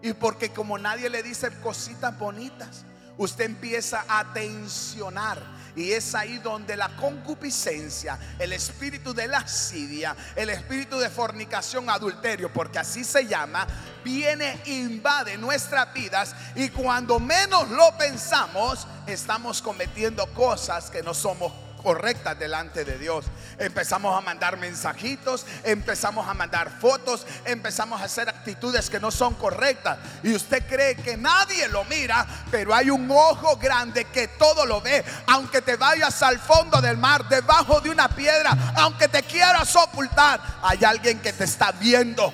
y 0.03 0.13
porque 0.13 0.51
como 0.51 0.79
nadie 0.79 1.11
le 1.11 1.23
dice 1.23 1.51
cositas 1.61 2.17
bonitas, 2.19 2.85
usted 3.17 3.45
empieza 3.45 4.05
a 4.09 4.33
tensionar. 4.33 5.59
Y 5.77 5.93
es 5.93 6.15
ahí 6.15 6.39
donde 6.39 6.77
la 6.77 6.89
concupiscencia, 6.97 8.19
el 8.39 8.53
espíritu 8.53 9.15
de 9.15 9.29
lascivia, 9.29 10.17
el 10.35 10.51
espíritu 10.51 10.99
de 10.99 11.09
fornicación, 11.09 11.89
adulterio, 11.89 12.53
porque 12.53 12.79
así 12.79 13.05
se 13.05 13.27
llama, 13.27 13.67
viene, 14.05 14.61
invade 14.67 15.37
nuestras 15.39 15.93
vidas. 15.93 16.35
Y 16.55 16.69
cuando 16.71 17.19
menos 17.19 17.69
lo 17.71 17.97
pensamos, 17.97 18.87
estamos 19.07 19.63
cometiendo 19.63 20.27
cosas 20.35 20.91
que 20.91 21.03
no 21.03 21.15
somos 21.15 21.53
correctas 21.79 22.39
delante 22.39 22.85
de 22.85 22.99
Dios. 22.99 23.25
Empezamos 23.59 24.17
a 24.17 24.21
mandar 24.21 24.59
mensajitos, 24.59 25.47
empezamos 25.65 26.29
a 26.29 26.35
mandar 26.35 26.71
fotos, 26.81 27.27
empezamos 27.45 28.01
a 28.01 28.05
hacer 28.05 28.29
actitudes 28.29 28.91
que 28.91 29.01
no 29.01 29.11
son 29.11 29.35
correctas. 29.35 29.99
Y 30.23 30.35
usted 30.35 30.67
cree 30.69 30.97
que 30.97 31.17
nadie 31.17 31.69
lo 31.69 31.85
mira, 31.85 32.27
pero 32.51 32.75
hay 32.75 32.91
un 32.91 33.11
ojo 33.11 33.57
grande 33.57 34.05
que 34.05 34.29
todo 34.29 34.67
lo 34.67 34.81
ve. 34.81 35.05
Aunque 35.27 35.63
te 35.63 35.77
vayas 35.77 36.23
al 36.23 36.39
fondo 36.39 36.81
del 36.81 36.99
mar, 36.99 37.29
debajo 37.29 37.81
de 37.81 37.91
una 37.91 38.09
piedra, 38.09 38.75
aunque 38.77 39.09
te 39.09 39.23
quieras 39.23 39.75
ocultar, 39.77 40.41
hay 40.63 40.85
alguien 40.85 41.21
que 41.21 41.33
te 41.33 41.45
está 41.45 41.73
viendo. 41.73 42.33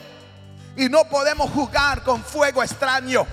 Y 0.77 0.89
no 0.89 1.05
podemos 1.05 1.51
jugar 1.51 2.03
con 2.03 2.23
fuego 2.23 2.63
extraño. 2.63 3.27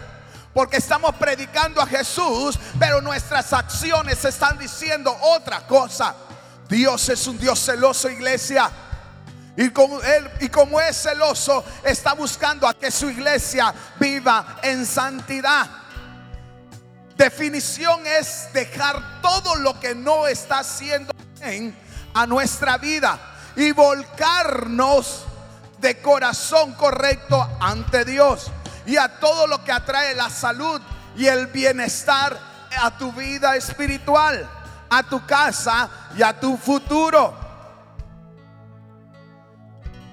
Porque 0.53 0.77
estamos 0.77 1.15
predicando 1.15 1.81
a 1.81 1.87
Jesús, 1.87 2.59
pero 2.77 3.01
nuestras 3.01 3.53
acciones 3.53 4.23
están 4.25 4.57
diciendo 4.57 5.15
otra 5.21 5.65
cosa. 5.65 6.13
Dios 6.67 7.07
es 7.09 7.25
un 7.27 7.37
Dios 7.37 7.59
celoso, 7.59 8.09
iglesia. 8.09 8.69
Y 9.57 9.69
como, 9.69 10.79
es 10.81 11.01
celoso, 11.01 11.63
está 11.83 12.13
buscando 12.13 12.67
a 12.67 12.73
que 12.73 12.89
su 12.89 13.09
iglesia 13.09 13.73
viva 13.99 14.57
en 14.63 14.85
santidad. 14.85 15.67
Definición 17.15 18.07
es 18.07 18.49
dejar 18.53 19.21
todo 19.21 19.55
lo 19.57 19.79
que 19.79 19.93
no 19.93 20.27
está 20.27 20.59
haciendo 20.59 21.13
bien 21.41 21.77
a 22.13 22.25
nuestra 22.25 22.77
vida 22.77 23.19
y 23.55 23.71
volcarnos 23.73 25.25
de 25.81 25.99
corazón 26.01 26.73
correcto 26.73 27.57
ante 27.59 28.05
Dios 28.05 28.51
y 28.85 28.97
a 28.97 29.19
todo 29.19 29.47
lo 29.47 29.63
que 29.63 29.71
atrae 29.71 30.15
la 30.15 30.29
salud 30.29 30.81
y 31.17 31.25
el 31.25 31.47
bienestar 31.47 32.39
a 32.81 32.97
tu 32.97 33.11
vida 33.11 33.55
espiritual, 33.55 34.47
a 34.89 35.03
tu 35.03 35.25
casa 35.25 35.89
y 36.15 36.21
a 36.23 36.39
tu 36.39 36.55
futuro. 36.55 37.41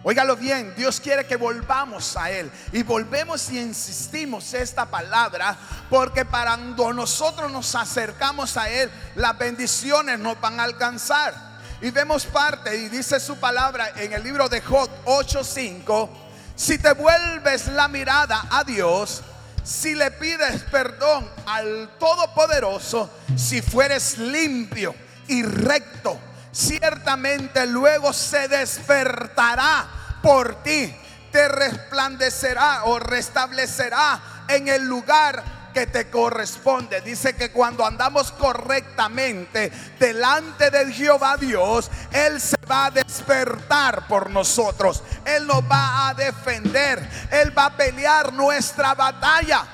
Óigalo 0.05 0.37
bien, 0.37 0.75
Dios 0.77 1.01
quiere 1.01 1.27
que 1.27 1.37
volvamos 1.37 2.17
a 2.17 2.31
Él 2.31 2.51
y 2.73 2.83
volvemos 2.83 3.51
y 3.51 3.61
insistimos 3.61 4.55
esta 4.55 4.87
palabra 4.87 5.57
porque 5.91 6.25
para 6.25 6.57
cuando 6.57 6.93
nosotros 6.93 7.51
nos 7.53 7.75
acercamos 7.75 8.57
a 8.57 8.71
Él, 8.71 8.91
las 9.17 9.37
bendiciones 9.37 10.19
nos 10.19 10.41
van 10.41 10.61
a 10.61 10.63
alcanzar. 10.63 11.48
Y 11.81 11.91
vemos 11.91 12.27
parte 12.27 12.77
y 12.77 12.89
dice 12.89 13.21
su 13.21 13.37
palabra 13.37 13.93
en 13.97 14.13
el 14.13 14.23
libro 14.23 14.49
de 14.49 14.61
Job 14.61 14.91
8:5 15.05 16.29
si 16.59 16.77
te 16.77 16.93
vuelves 16.93 17.69
la 17.69 17.87
mirada 17.87 18.49
a 18.51 18.65
Dios, 18.65 19.23
si 19.63 19.95
le 19.95 20.11
pides 20.11 20.65
perdón 20.65 21.31
al 21.47 21.91
Todopoderoso, 22.01 23.09
si 23.37 23.63
fueres 23.63 24.19
limpio 24.19 24.93
y 25.29 25.45
recto, 25.45 26.19
ciertamente 26.51 27.65
luego 27.65 28.13
se 28.13 28.49
despertará 28.49 29.87
por 30.21 30.65
ti, 30.65 30.93
te 31.31 31.47
resplandecerá 31.47 32.87
o 32.87 32.99
restablecerá 32.99 34.21
en 34.49 34.67
el 34.67 34.85
lugar 34.85 35.45
que 35.79 35.87
te 35.87 36.11
corresponde. 36.11 37.01
Dice 37.03 37.37
que 37.37 37.53
cuando 37.53 37.87
andamos 37.87 38.33
correctamente 38.33 39.71
delante 40.01 40.71
de 40.71 40.93
Jehová 40.93 41.37
Dios, 41.37 41.89
Él 42.11 42.41
se 42.41 42.57
va 42.69 42.87
a 42.87 42.91
despertar 42.91 44.09
por 44.09 44.29
nosotros. 44.29 45.05
Él 45.25 45.47
nos 45.47 45.63
va 45.63 46.09
a 46.09 46.15
defender. 46.15 47.09
Él 47.31 47.57
va 47.57 47.67
a 47.67 47.77
pelear 47.77 48.33
nuestra 48.33 48.95
batalla. 48.95 49.65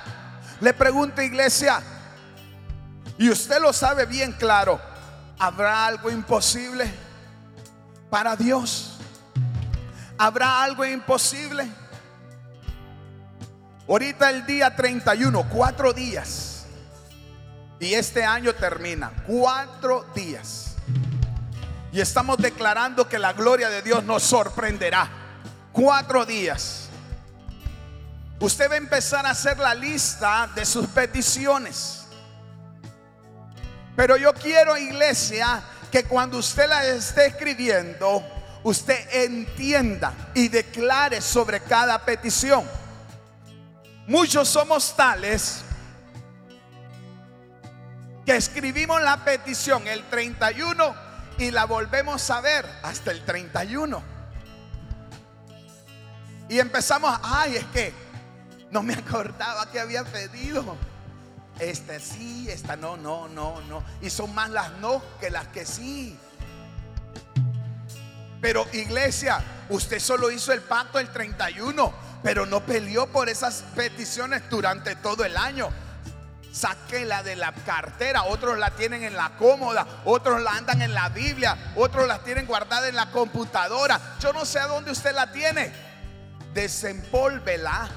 Le 0.61 0.75
pregunto 0.75 1.23
iglesia, 1.23 1.83
y 3.17 3.31
usted 3.31 3.59
lo 3.61 3.73
sabe 3.73 4.05
bien 4.05 4.33
claro, 4.33 4.79
¿habrá 5.39 5.87
algo 5.87 6.11
imposible 6.11 6.93
para 8.11 8.37
Dios? 8.37 8.99
¿Habrá 10.19 10.63
algo 10.63 10.85
imposible? 10.85 11.67
Ahorita 13.87 14.31
el 14.31 14.47
día 14.47 14.75
31, 14.75 15.49
cuatro 15.51 15.93
días. 15.93 16.65
Y 17.79 17.93
este 17.93 18.25
año 18.25 18.55
termina, 18.55 19.13
cuatro 19.27 20.07
días. 20.15 20.77
Y 21.93 22.01
estamos 22.01 22.39
declarando 22.39 23.07
que 23.09 23.19
la 23.19 23.35
gloria 23.35 23.69
de 23.69 23.83
Dios 23.83 24.03
nos 24.05 24.23
sorprenderá. 24.23 25.09
Cuatro 25.71 26.25
días. 26.25 26.89
Usted 28.41 28.71
va 28.71 28.75
a 28.75 28.79
empezar 28.79 29.27
a 29.27 29.31
hacer 29.31 29.59
la 29.59 29.75
lista 29.75 30.49
de 30.55 30.65
sus 30.65 30.87
peticiones. 30.87 32.07
Pero 33.95 34.17
yo 34.17 34.33
quiero, 34.33 34.77
iglesia, 34.79 35.63
que 35.91 36.05
cuando 36.05 36.39
usted 36.39 36.69
la 36.69 36.87
esté 36.87 37.27
escribiendo, 37.27 38.25
usted 38.63 38.99
entienda 39.13 40.13
y 40.35 40.49
declare 40.49 41.21
sobre 41.21 41.61
cada 41.61 42.05
petición. 42.05 42.65
Muchos 44.07 44.49
somos 44.49 44.95
tales 44.95 45.65
que 48.27 48.37
escribimos 48.37 49.01
la 49.01 49.25
petición 49.25 49.87
el 49.89 50.05
31 50.11 50.95
y 51.39 51.51
la 51.51 51.65
volvemos 51.65 52.29
a 52.31 52.43
ver 52.43 52.69
hasta 52.83 53.13
el 53.13 53.25
31. 53.25 54.03
Y 56.51 56.59
empezamos, 56.59 57.19
ay, 57.23 57.57
es 57.57 57.65
que 57.67 57.95
no 58.71 58.83
me 58.83 58.93
acordaba 58.93 59.71
que 59.71 59.81
había 59.81 60.05
pedido. 60.05 60.77
Este 61.59 61.99
sí, 61.99 62.47
esta 62.51 62.77
no, 62.77 62.99
no, 62.99 63.29
no, 63.29 63.63
no. 63.63 63.83
Y 64.03 64.11
son 64.11 64.35
más 64.35 64.51
las 64.51 64.71
no 64.73 65.03
que 65.19 65.31
las 65.31 65.49
que 65.49 65.65
sí. 65.65 66.19
Pero 68.43 68.67
iglesia, 68.75 69.43
usted 69.71 69.99
solo 69.99 70.31
hizo 70.31 70.53
el 70.53 70.61
pacto 70.61 70.99
el 70.99 71.09
31 71.09 72.04
pero 72.25 72.47
no 72.47 72.61
peleó 72.61 73.07
por 73.07 73.29
esas 73.29 73.63
peticiones 73.77 74.43
durante 74.49 74.97
todo 74.97 75.27
el 75.27 75.37
año. 75.37 75.69
Sáquela 76.51 77.23
de 77.23 77.37
la 77.37 77.53
cartera, 77.53 78.25
otros 78.25 78.59
la 78.59 78.71
tienen 78.71 79.05
en 79.05 79.15
la 79.15 79.37
cómoda, 79.37 79.87
otros 80.07 80.41
la 80.41 80.53
andan 80.53 80.81
en 80.81 80.95
la 80.95 81.11
Biblia, 81.11 81.75
otros 81.77 82.09
la 82.09 82.21
tienen 82.21 82.47
guardada 82.47 82.89
en 82.89 82.97
la 82.97 83.11
computadora. 83.11 84.01
Yo 84.21 84.33
no 84.33 84.47
sé 84.47 84.59
a 84.59 84.69
dónde 84.69 84.91
usted 84.91 85.15
la 85.15 85.33
tiene. 85.33 85.71
Desempólvela. 86.55 87.91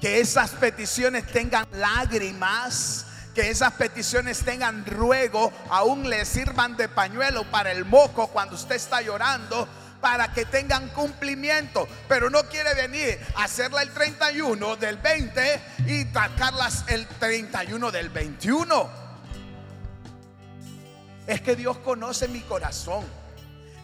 Que 0.00 0.20
esas 0.20 0.52
peticiones 0.52 1.26
tengan 1.26 1.66
lágrimas, 1.72 3.06
que 3.34 3.50
esas 3.50 3.74
peticiones 3.74 4.38
tengan 4.40 4.86
ruego, 4.86 5.52
aún 5.68 6.08
le 6.08 6.24
sirvan 6.24 6.78
de 6.78 6.88
pañuelo 6.88 7.44
para 7.50 7.72
el 7.72 7.84
moco 7.84 8.28
cuando 8.28 8.54
usted 8.54 8.76
está 8.76 9.02
llorando 9.02 9.68
para 10.04 10.34
que 10.34 10.44
tengan 10.44 10.90
cumplimiento. 10.90 11.88
Pero 12.08 12.28
no 12.28 12.42
quiere 12.50 12.74
venir 12.74 13.18
a 13.36 13.44
hacerla 13.44 13.80
el 13.80 13.88
31 13.88 14.76
del 14.76 14.98
20 14.98 15.60
y 15.86 16.04
sacarlas 16.12 16.84
el 16.88 17.06
31 17.06 17.90
del 17.90 18.10
21. 18.10 18.90
Es 21.26 21.40
que 21.40 21.56
Dios 21.56 21.78
conoce 21.78 22.28
mi 22.28 22.40
corazón. 22.40 23.02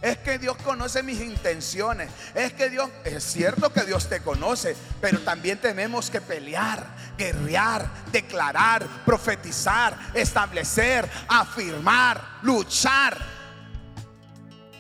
Es 0.03 0.19
que 0.19 0.39
Dios 0.39 0.59
conoce 0.59 1.03
mis 1.03 1.23
intenciones. 1.23 2.11
Es 2.35 2.53
que 2.53 2.69
Dios, 2.69 2.91
es 3.05 3.25
cierto 3.25 3.73
que 3.73 3.85
Dios 3.85 4.11
te 4.11 4.21
conoce, 4.21 4.77
pero 5.01 5.21
también 5.21 5.57
tenemos 5.57 6.11
que 6.11 6.21
pelear, 6.21 6.87
guerrear, 7.17 7.89
declarar, 8.13 8.87
profetizar, 9.07 9.97
establecer, 10.13 11.09
afirmar, 11.29 12.41
luchar 12.43 13.40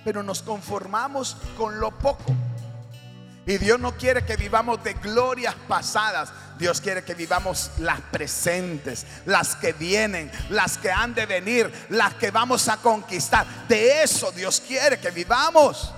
pero 0.05 0.23
nos 0.23 0.43
conformamos 0.43 1.37
con 1.57 1.81
lo 1.81 1.91
poco. 1.99 2.35
Y 3.47 3.59
Dios 3.59 3.81
no 3.81 3.97
quiere 3.97 4.25
que 4.25 4.37
vivamos 4.37 4.83
de 4.85 4.95
glorias 4.95 5.55
pasadas. 5.67 6.31
Dios 6.59 6.81
quiere 6.81 7.03
que 7.03 7.15
vivamos 7.15 7.71
las 7.79 8.01
presentes, 8.01 9.07
las 9.25 9.57
que 9.57 9.73
vienen, 9.73 10.31
las 10.51 10.77
que 10.77 10.91
han 10.91 11.15
de 11.15 11.27
venir, 11.27 11.73
las 11.89 12.15
que 12.15 12.31
vamos 12.31 12.69
a 12.69 12.77
conquistar. 12.77 13.47
De 13.67 14.03
eso 14.03 14.31
Dios 14.31 14.63
quiere 14.67 15.01
que 15.01 15.11
vivamos. 15.11 15.93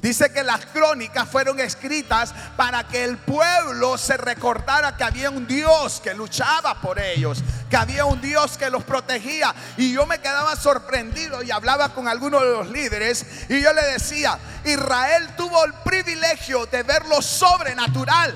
Dice 0.00 0.32
que 0.32 0.42
las 0.42 0.64
crónicas 0.66 1.28
fueron 1.28 1.60
escritas 1.60 2.32
para 2.56 2.88
que 2.88 3.04
el 3.04 3.18
pueblo 3.18 3.98
se 3.98 4.16
recordara 4.16 4.96
que 4.96 5.04
había 5.04 5.28
un 5.28 5.46
Dios 5.46 6.00
que 6.02 6.14
luchaba 6.14 6.80
por 6.80 6.98
ellos, 6.98 7.42
que 7.68 7.76
había 7.76 8.06
un 8.06 8.18
Dios 8.22 8.56
que 8.56 8.70
los 8.70 8.82
protegía. 8.82 9.54
Y 9.76 9.92
yo 9.92 10.06
me 10.06 10.18
quedaba 10.18 10.56
sorprendido 10.56 11.42
y 11.42 11.50
hablaba 11.50 11.90
con 11.90 12.08
algunos 12.08 12.40
de 12.40 12.50
los 12.50 12.70
líderes 12.70 13.26
y 13.50 13.60
yo 13.60 13.74
le 13.74 13.82
decía, 13.82 14.38
Israel 14.64 15.34
tuvo 15.36 15.66
el 15.66 15.74
privilegio 15.84 16.64
de 16.64 16.82
ver 16.82 17.04
lo 17.06 17.20
sobrenatural. 17.20 18.34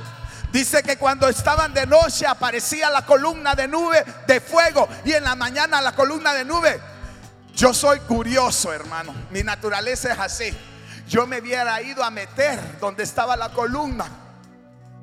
Dice 0.52 0.82
que 0.82 0.98
cuando 0.98 1.28
estaban 1.30 1.72
de 1.72 1.86
noche 1.86 2.26
aparecía 2.26 2.90
la 2.90 3.06
columna 3.06 3.54
de 3.54 3.68
nube 3.68 4.04
de 4.26 4.38
fuego 4.38 4.86
y 5.04 5.12
en 5.12 5.24
la 5.24 5.34
mañana 5.34 5.80
la 5.80 5.92
columna 5.92 6.34
de 6.34 6.44
nube. 6.44 6.78
Yo 7.54 7.72
soy 7.72 8.00
curioso, 8.00 8.70
hermano. 8.70 9.14
Mi 9.30 9.42
naturaleza 9.42 10.12
es 10.12 10.18
así 10.18 10.54
yo 11.06 11.26
me 11.26 11.40
hubiera 11.40 11.80
ido 11.82 12.02
a 12.02 12.10
meter 12.10 12.78
donde 12.80 13.02
estaba 13.02 13.36
la 13.36 13.50
columna, 13.50 14.06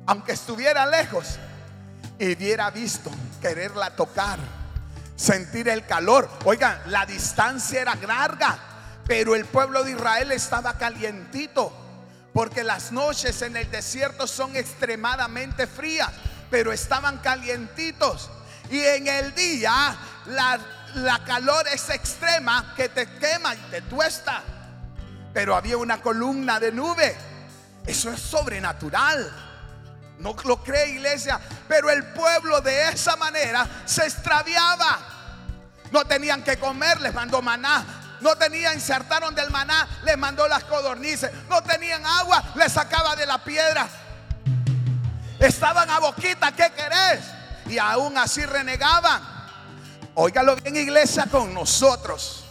aunque 0.06 0.32
estuviera 0.32 0.86
lejos, 0.86 1.38
y 2.18 2.34
hubiera 2.34 2.70
visto 2.70 3.10
quererla 3.40 3.90
tocar, 3.90 4.38
sentir 5.16 5.68
el 5.68 5.86
calor. 5.86 6.28
Oigan, 6.44 6.80
la 6.86 7.06
distancia 7.06 7.80
era 7.80 7.94
larga, 7.94 8.58
pero 9.06 9.34
el 9.34 9.44
pueblo 9.44 9.84
de 9.84 9.92
Israel 9.92 10.32
estaba 10.32 10.76
calientito, 10.76 11.72
porque 12.32 12.64
las 12.64 12.92
noches 12.92 13.42
en 13.42 13.56
el 13.56 13.70
desierto 13.70 14.26
son 14.26 14.56
extremadamente 14.56 15.66
frías, 15.66 16.10
pero 16.50 16.72
estaban 16.72 17.18
calientitos. 17.18 18.30
Y 18.70 18.80
en 18.80 19.06
el 19.06 19.34
día 19.34 19.96
la, 20.26 20.58
la 20.94 21.24
calor 21.24 21.66
es 21.68 21.90
extrema 21.90 22.74
que 22.76 22.88
te 22.88 23.06
quema 23.18 23.54
y 23.54 23.58
te 23.70 23.82
tuesta 23.82 24.42
pero 25.32 25.56
había 25.56 25.76
una 25.76 26.00
columna 26.00 26.60
de 26.60 26.72
nube. 26.72 27.16
Eso 27.86 28.10
es 28.10 28.20
sobrenatural. 28.20 29.30
No 30.18 30.36
lo 30.44 30.62
cree 30.62 30.90
iglesia, 30.90 31.40
pero 31.66 31.90
el 31.90 32.04
pueblo 32.12 32.60
de 32.60 32.90
esa 32.90 33.16
manera 33.16 33.66
se 33.84 34.04
extraviaba. 34.04 34.98
No 35.90 36.04
tenían 36.04 36.42
que 36.42 36.58
comer, 36.58 37.00
les 37.00 37.12
mandó 37.12 37.42
maná. 37.42 38.18
No 38.20 38.36
tenían, 38.36 38.74
insertaron 38.74 39.34
del 39.34 39.50
maná, 39.50 39.88
les 40.04 40.16
mandó 40.16 40.46
las 40.46 40.62
codornices. 40.64 41.30
No 41.48 41.60
tenían 41.62 42.06
agua, 42.06 42.42
les 42.54 42.72
sacaba 42.72 43.16
de 43.16 43.26
la 43.26 43.42
piedra. 43.42 43.88
Estaban 45.40 45.90
a 45.90 45.98
boquita, 45.98 46.52
¿qué 46.52 46.70
querés? 46.70 47.20
Y 47.66 47.78
aún 47.78 48.16
así 48.16 48.44
renegaban. 48.46 49.20
Óigalo 50.14 50.54
bien, 50.54 50.76
iglesia, 50.76 51.26
con 51.26 51.52
nosotros. 51.52 52.44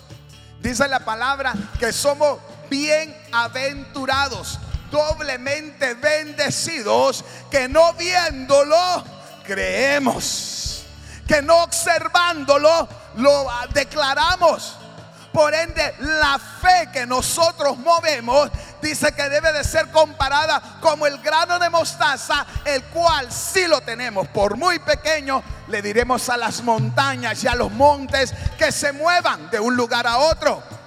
Dice 0.59 0.87
la 0.89 0.99
palabra 0.99 1.53
que 1.79 1.93
somos 1.93 2.37
bienaventurados, 2.71 4.57
doblemente 4.89 5.93
bendecidos, 5.95 7.25
que 7.51 7.67
no 7.67 7.93
viéndolo 7.93 9.03
creemos, 9.43 10.85
que 11.27 11.41
no 11.41 11.63
observándolo 11.63 12.87
lo 13.17 13.45
declaramos. 13.73 14.77
Por 15.33 15.53
ende, 15.53 15.95
la 15.99 16.39
fe 16.39 16.89
que 16.93 17.05
nosotros 17.05 17.77
movemos 17.77 18.49
dice 18.81 19.11
que 19.13 19.29
debe 19.29 19.51
de 19.53 19.63
ser 19.63 19.89
comparada 19.91 20.61
como 20.79 21.05
el 21.05 21.17
grano 21.19 21.59
de 21.59 21.69
mostaza, 21.69 22.45
el 22.63 22.83
cual 22.85 23.31
si 23.31 23.67
lo 23.67 23.81
tenemos 23.81 24.27
por 24.29 24.55
muy 24.57 24.79
pequeño, 24.79 25.43
le 25.67 25.81
diremos 25.81 26.29
a 26.29 26.37
las 26.37 26.61
montañas 26.63 27.43
y 27.43 27.47
a 27.47 27.55
los 27.55 27.71
montes 27.71 28.33
que 28.57 28.71
se 28.71 28.93
muevan 28.93 29.49
de 29.49 29.59
un 29.59 29.75
lugar 29.75 30.07
a 30.07 30.17
otro 30.17 30.80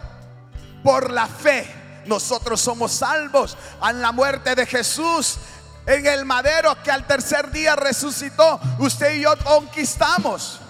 por 0.84 1.10
la 1.10 1.26
fe 1.26 1.66
nosotros 2.06 2.60
somos 2.60 2.92
salvos. 2.92 3.56
En 3.82 4.00
la 4.00 4.12
muerte 4.12 4.54
de 4.54 4.66
Jesús 4.66 5.38
en 5.86 6.06
el 6.06 6.24
madero 6.24 6.76
que 6.82 6.90
al 6.90 7.06
tercer 7.06 7.50
día 7.50 7.76
resucitó, 7.76 8.60
usted 8.78 9.16
y 9.16 9.22
yo 9.22 9.36
conquistamos. 9.44 10.60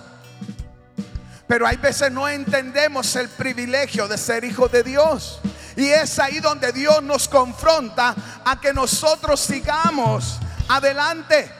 Pero 1.47 1.67
hay 1.67 1.77
veces 1.77 2.11
no 2.11 2.29
entendemos 2.29 3.15
el 3.17 3.29
privilegio 3.29 4.09
de 4.09 4.19
ser 4.19 4.45
hijo 4.45 4.69
de 4.69 4.83
Dios. 4.83 5.41
Y 5.77 5.89
es 5.89 6.19
ahí 6.19 6.41
donde 6.41 6.73
Dios 6.73 7.03
nos 7.03 7.29
confronta 7.29 8.15
a 8.45 8.61
que 8.61 8.73
nosotros 8.73 9.41
sigamos 9.41 10.39
adelante. 10.69 11.51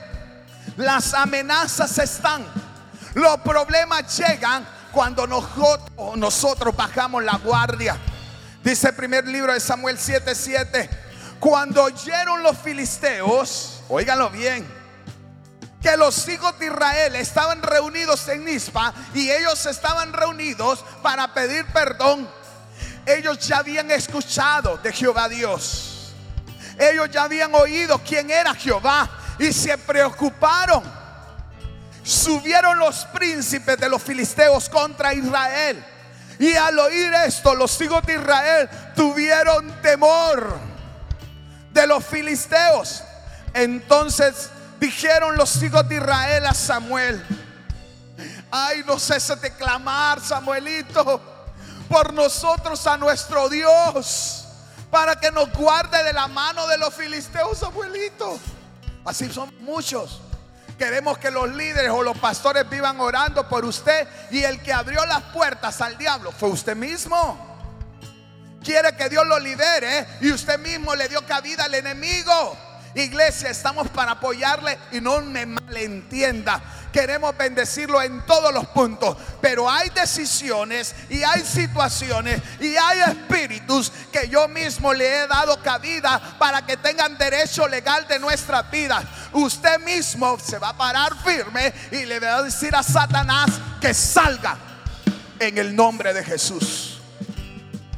Las 0.77 1.15
amenazas 1.15 1.99
están. 1.99 2.45
Los 3.15 3.39
problemas 3.41 4.17
llegan 4.19 4.67
cuando 4.91 5.27
nosotros, 5.27 6.17
nosotros 6.17 6.75
bajamos 6.75 7.23
la 7.23 7.37
guardia. 7.37 7.99
Dice 8.65 8.89
el 8.89 8.95
primer 8.95 9.29
libro 9.29 9.53
de 9.53 9.61
Samuel 9.61 9.99
7:7. 9.99 10.89
Cuando 11.39 11.85
oyeron 11.85 12.43
los 12.43 12.57
filisteos, 12.57 13.83
óiganlo 13.91 14.31
bien, 14.31 14.67
que 15.83 15.95
los 15.99 16.27
hijos 16.29 16.59
de 16.59 16.67
Israel 16.69 17.15
estaban 17.17 17.63
reunidos 17.63 18.27
en 18.29 18.47
Nispa 18.47 18.95
y 19.13 19.31
ellos 19.31 19.67
estaban 19.67 20.15
reunidos 20.15 20.83
para 21.03 21.35
pedir 21.35 21.67
perdón. 21.75 22.27
Ellos 23.05 23.39
ya 23.47 23.59
habían 23.59 23.91
escuchado 23.91 24.79
de 24.79 24.91
Jehová 24.95 25.29
Dios. 25.29 26.15
Ellos 26.79 27.11
ya 27.11 27.25
habían 27.25 27.55
oído 27.55 27.99
quién 27.99 28.31
era 28.31 28.55
Jehová 28.55 29.11
y 29.39 29.53
se 29.53 29.77
preocuparon. 29.77 30.83
Subieron 32.03 32.79
los 32.79 33.05
príncipes 33.07 33.77
de 33.77 33.91
los 33.91 34.03
filisteos 34.03 34.71
contra 34.71 35.13
Israel. 35.13 35.85
Y 36.39 36.55
al 36.57 36.79
oír 36.79 37.13
esto, 37.27 37.55
los 37.55 37.81
hijos 37.81 38.05
de 38.07 38.15
Israel 38.15 38.69
tuvieron 38.97 39.71
temor 39.83 40.59
de 41.73 41.87
los 41.87 42.05
filisteos. 42.05 43.03
Entonces 43.53 44.51
dijeron 44.81 45.37
los 45.37 45.63
hijos 45.63 45.89
de 45.89 45.97
Israel 45.97 46.47
a 46.47 46.55
Samuel, 46.55 47.25
ay, 48.51 48.83
no 48.87 48.99
cese 48.99 49.37
de 49.37 49.55
clamar, 49.55 50.21
Samuelito, 50.21 51.21
por 51.89 52.13
nosotros 52.13 52.87
a 52.87 52.97
nuestro 52.97 53.49
Dios, 53.49 54.45
para 54.91 55.17
que 55.17 55.31
nos 55.31 55.53
guarde 55.53 56.03
de 56.03 56.13
la 56.13 56.29
mano 56.29 56.67
de 56.67 56.79
los 56.79 56.93
filisteos, 56.95 57.59
Samuelito. 57.59 58.39
Así 59.05 59.31
son 59.33 59.55
muchos. 59.61 60.21
Queremos 60.79 61.19
que 61.19 61.31
los 61.31 61.49
líderes 61.55 61.91
o 61.91 62.03
los 62.03 62.19
pastores 62.19 62.69
vivan 62.69 63.01
orando 63.01 63.49
por 63.49 63.65
usted 63.65 64.09
y 64.31 64.43
el 64.43 64.61
que 64.63 64.73
abrió 64.73 65.05
las 65.07 65.23
puertas 65.25 65.81
al 65.81 65.97
diablo 65.97 66.33
fue 66.33 66.49
usted 66.49 66.75
mismo. 66.75 67.55
Quiere 68.63 68.97
que 68.97 69.09
Dios 69.09 69.27
lo 69.27 69.39
lidere 69.39 70.07
y 70.21 70.33
usted 70.33 70.59
mismo 70.59 70.95
le 70.95 71.09
dio 71.09 71.25
cabida 71.27 71.65
al 71.65 71.75
enemigo. 71.75 72.57
Iglesia, 72.95 73.51
estamos 73.51 73.89
para 73.89 74.13
apoyarle 74.13 74.79
y 74.93 75.01
no 75.01 75.21
me 75.21 75.47
malentienda. 75.47 76.63
Queremos 76.95 77.37
bendecirlo 77.37 78.01
en 78.01 78.25
todos 78.25 78.55
los 78.55 78.67
puntos, 78.67 79.17
pero 79.41 79.69
hay 79.69 79.91
decisiones 79.91 80.95
y 81.11 81.25
hay 81.25 81.45
situaciones 81.45 82.41
y 82.61 82.77
hay 82.77 83.01
espíritus 83.01 83.91
que 84.13 84.29
yo 84.29 84.47
mismo 84.47 84.95
le 84.95 85.05
he 85.05 85.27
dado 85.27 85.61
cabida 85.61 86.37
para 86.39 86.65
que 86.65 86.77
tengan 86.77 87.19
derecho 87.19 87.67
legal 87.67 88.07
de 88.07 88.21
nuestra 88.21 88.63
vida. 88.63 89.03
Usted 89.33 89.81
mismo 89.81 90.39
se 90.39 90.57
va 90.61 90.69
a 90.69 90.77
parar 90.77 91.17
firme 91.25 91.75
y 91.91 92.05
le 92.05 92.21
va 92.21 92.37
a 92.37 92.43
decir 92.45 92.77
a 92.77 92.85
Satanás 92.85 93.51
que 93.81 93.93
salga 93.93 94.57
en 95.41 95.59
el 95.59 95.75
nombre 95.75 96.15
de 96.15 96.23
Jesús. 96.23 97.01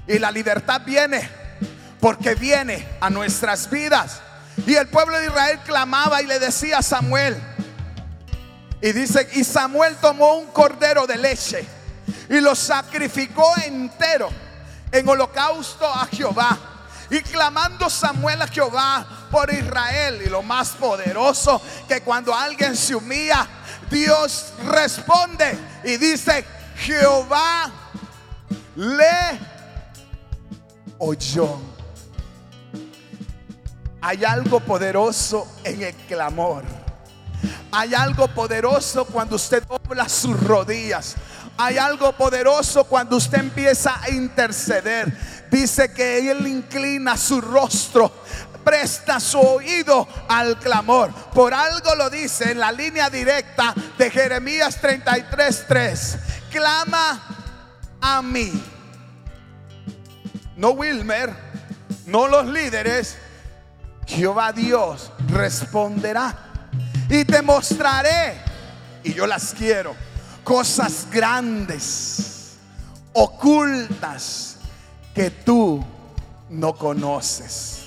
Y 0.07 0.19
la 0.19 0.31
libertad 0.31 0.81
viene 0.87 1.29
porque 2.01 2.35
viene 2.35 2.97
a 3.03 3.11
nuestras 3.11 3.69
vidas. 3.69 4.23
Y 4.67 4.75
el 4.75 4.89
pueblo 4.89 5.19
de 5.19 5.27
Israel 5.27 5.61
clamaba 5.67 6.23
y 6.23 6.27
le 6.27 6.39
decía 6.39 6.79
a 6.79 6.83
Samuel. 6.83 7.37
Y 8.81 8.93
dice, 8.93 9.29
y 9.33 9.45
Samuel 9.45 9.97
tomó 9.97 10.35
un 10.35 10.47
cordero 10.47 11.07
de 11.07 11.17
leche 11.17 11.67
y 12.29 12.41
lo 12.41 12.55
sacrificó 12.55 13.55
entero 13.65 14.29
en 14.93 15.09
holocausto 15.09 15.87
a 15.87 16.07
Jehová. 16.07 16.59
Y 17.09 17.21
clamando 17.21 17.89
Samuel 17.89 18.43
a 18.43 18.49
Jehová 18.49 19.07
por 19.31 19.53
Israel. 19.53 20.23
Y 20.25 20.29
lo 20.29 20.43
más 20.43 20.71
poderoso, 20.71 21.63
que 21.87 22.01
cuando 22.01 22.35
alguien 22.35 22.77
se 22.77 22.95
humilla, 22.97 23.47
Dios 23.91 24.53
responde 24.67 25.57
y 25.85 25.97
dice, 25.97 26.45
Jehová 26.77 27.71
le 28.75 29.39
oyó. 30.99 31.61
Hay 34.01 34.25
algo 34.25 34.61
poderoso 34.61 35.47
en 35.65 35.83
el 35.83 35.95
clamor. 35.95 36.65
Hay 37.73 37.95
algo 37.95 38.29
poderoso 38.29 39.05
cuando 39.05 39.37
usted 39.37 39.63
dobla 39.65 40.09
sus 40.09 40.39
rodillas. 40.41 41.17
Hay 41.59 41.79
algo 41.79 42.13
poderoso 42.13 42.85
cuando 42.85 43.17
usted 43.17 43.39
empieza 43.39 44.01
a 44.01 44.11
interceder. 44.11 45.13
Dice 45.51 45.93
que 45.93 46.31
Él 46.31 46.47
inclina 46.47 47.17
su 47.17 47.41
rostro, 47.41 48.13
presta 48.65 49.21
su 49.21 49.41
oído 49.41 50.07
al 50.29 50.59
clamor. 50.59 51.13
Por 51.33 51.55
algo 51.55 51.95
lo 51.95 52.11
dice 52.11 52.53
en 52.53 52.61
la 52.61 52.73
línea 52.73 53.09
directa 53.09 53.75
de 53.97 54.11
Jeremías 54.11 54.81
33:3. 54.81 56.19
Clama 56.51 57.23
a 58.01 58.23
mí. 58.23 58.53
No 60.57 60.71
Wilmer, 60.71 61.35
no 62.07 62.29
los 62.29 62.47
líderes, 62.47 63.17
Jehová 64.07 64.53
Dios 64.53 65.13
responderá 65.29 66.46
y 67.09 67.25
te 67.25 67.43
mostraré, 67.43 68.41
y 69.05 69.15
yo 69.15 69.27
las 69.27 69.55
quiero, 69.55 69.95
cosas 70.43 71.07
grandes, 71.11 72.57
ocultas, 73.13 74.57
que 75.15 75.31
tú 75.31 75.83
no 76.51 76.75
conoces. 76.75 77.86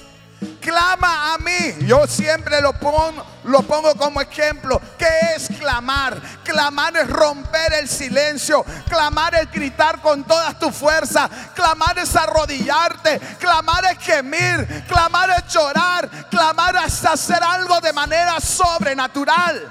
Clama 0.62 1.34
a 1.34 1.38
mí. 1.38 1.76
Yo 1.86 2.06
siempre 2.08 2.62
lo 2.62 2.74
pongo, 2.74 3.26
lo 3.46 3.62
pongo 3.64 3.96
como 3.96 4.22
ejemplo. 4.22 4.80
¿Qué 4.98 5.36
es 5.36 5.48
clamar? 5.58 6.22
Clamar 6.44 6.96
es 6.98 7.10
romper 7.10 7.74
el 7.74 7.90
silencio. 7.90 8.64
Clamar 8.88 9.36
es 9.36 9.52
gritar 9.52 10.02
con 10.02 10.24
toda 10.24 10.58
tu 10.58 10.72
fuerza. 10.72 11.30
Clamar 11.56 11.98
es 12.00 12.16
arrodillarte. 12.16 13.20
Clamar 13.40 13.86
es 13.86 13.98
gemir. 14.00 14.86
Clamar 14.88 15.30
es 15.32 15.54
llorar. 15.54 16.10
Clamar 16.30 16.76
es 16.86 17.04
hacer 17.04 17.44
algo 17.44 17.82
de 17.82 17.92
manera 17.92 18.40
sobrenatural. 18.40 19.68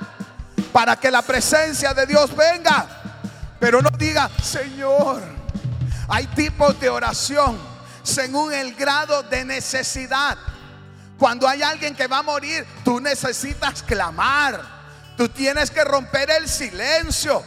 Para 0.73 0.97
que 0.97 1.11
la 1.11 1.23
presencia 1.23 1.95
de 1.95 2.07
Dios 2.07 2.35
venga. 2.37 2.87
Pero 3.61 3.81
no 3.81 3.91
diga, 3.91 4.31
Señor, 4.43 5.23
hay 6.09 6.27
tipos 6.29 6.79
de 6.79 6.89
oración 6.89 7.59
según 8.03 8.53
el 8.53 8.75
grado 8.75 9.23
de 9.25 9.45
necesidad. 9.45 10.37
Cuando 11.19 11.49
hay 11.49 11.63
alguien 11.63 11.97
que 11.97 12.07
va 12.07 12.19
a 12.19 12.23
morir, 12.23 12.65
tú 12.85 13.01
necesitas 13.01 13.83
clamar. 13.83 14.79
Tú 15.17 15.29
tienes 15.29 15.71
que 15.71 15.83
romper 15.83 16.31
el 16.31 16.49
silencio 16.49 17.43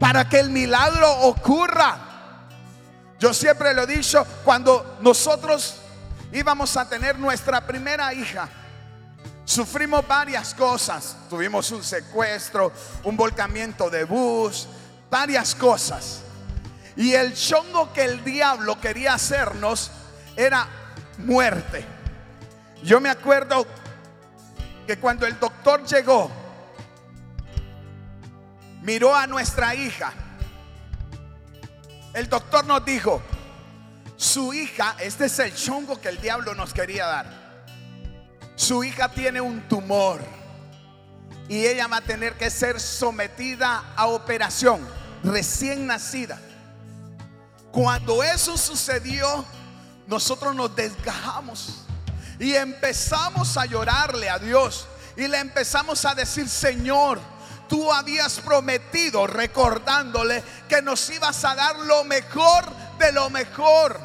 para 0.00 0.26
que 0.28 0.40
el 0.40 0.48
milagro 0.48 1.10
ocurra. 1.20 1.98
Yo 3.20 3.34
siempre 3.34 3.74
lo 3.74 3.82
he 3.82 3.86
dicho, 3.86 4.26
cuando 4.44 4.98
nosotros 5.02 5.76
íbamos 6.32 6.76
a 6.76 6.88
tener 6.88 7.18
nuestra 7.18 7.66
primera 7.66 8.12
hija, 8.14 8.48
sufrimos 9.44 10.06
varias 10.08 10.54
cosas. 10.54 11.16
Tuvimos 11.28 11.70
un 11.70 11.84
secuestro, 11.84 12.72
un 13.04 13.16
volcamiento 13.16 13.90
de 13.90 14.04
bus, 14.04 14.66
varias 15.10 15.54
cosas. 15.54 16.20
Y 16.96 17.12
el 17.12 17.34
chongo 17.34 17.92
que 17.92 18.04
el 18.04 18.24
diablo 18.24 18.80
quería 18.80 19.14
hacernos 19.14 19.90
era 20.36 20.66
muerte. 21.18 21.93
Yo 22.84 23.00
me 23.00 23.08
acuerdo 23.08 23.66
que 24.86 24.98
cuando 24.98 25.26
el 25.26 25.40
doctor 25.40 25.86
llegó, 25.86 26.30
miró 28.82 29.16
a 29.16 29.26
nuestra 29.26 29.74
hija. 29.74 30.12
El 32.12 32.28
doctor 32.28 32.66
nos 32.66 32.84
dijo, 32.84 33.22
su 34.18 34.52
hija, 34.52 34.96
este 35.00 35.24
es 35.24 35.38
el 35.38 35.54
chongo 35.54 35.98
que 35.98 36.10
el 36.10 36.20
diablo 36.20 36.54
nos 36.54 36.74
quería 36.74 37.06
dar. 37.06 37.26
Su 38.54 38.84
hija 38.84 39.08
tiene 39.08 39.40
un 39.40 39.66
tumor 39.66 40.20
y 41.48 41.64
ella 41.64 41.86
va 41.86 41.96
a 41.96 42.02
tener 42.02 42.34
que 42.34 42.50
ser 42.50 42.78
sometida 42.78 43.94
a 43.96 44.08
operación, 44.08 44.86
recién 45.22 45.86
nacida. 45.86 46.38
Cuando 47.72 48.22
eso 48.22 48.58
sucedió, 48.58 49.46
nosotros 50.06 50.54
nos 50.54 50.76
desgajamos 50.76 51.83
y 52.38 52.54
empezamos 52.54 53.56
a 53.56 53.66
llorarle 53.66 54.28
a 54.28 54.38
Dios. 54.38 54.86
Y 55.16 55.28
le 55.28 55.38
empezamos 55.38 56.04
a 56.04 56.14
decir, 56.14 56.48
Señor, 56.48 57.20
tú 57.68 57.92
habías 57.92 58.40
prometido, 58.40 59.26
recordándole, 59.26 60.42
que 60.68 60.82
nos 60.82 61.08
ibas 61.10 61.44
a 61.44 61.54
dar 61.54 61.76
lo 61.76 62.04
mejor 62.04 62.64
de 62.98 63.12
lo 63.12 63.30
mejor. 63.30 64.00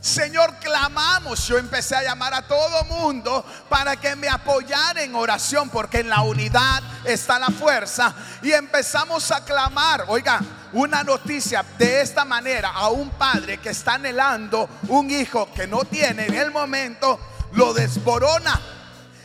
Señor, 0.00 0.54
clamamos. 0.60 1.48
Yo 1.48 1.58
empecé 1.58 1.96
a 1.96 2.02
llamar 2.02 2.32
a 2.32 2.46
todo 2.46 2.84
mundo 2.84 3.44
para 3.68 3.96
que 3.96 4.14
me 4.14 4.28
apoyara 4.28 5.02
en 5.02 5.14
oración, 5.16 5.68
porque 5.68 5.98
en 5.98 6.08
la 6.08 6.22
unidad 6.22 6.80
está 7.04 7.38
la 7.40 7.48
fuerza. 7.48 8.14
Y 8.40 8.52
empezamos 8.52 9.32
a 9.32 9.44
clamar. 9.44 10.04
Oiga, 10.06 10.40
una 10.72 11.02
noticia 11.02 11.64
de 11.76 12.02
esta 12.02 12.24
manera 12.24 12.70
a 12.70 12.88
un 12.88 13.10
padre 13.10 13.58
que 13.58 13.70
está 13.70 13.94
anhelando 13.94 14.68
un 14.88 15.10
hijo 15.10 15.52
que 15.52 15.66
no 15.66 15.84
tiene 15.84 16.26
en 16.26 16.34
el 16.34 16.52
momento 16.52 17.18
lo 17.56 17.74
desborona. 17.74 18.60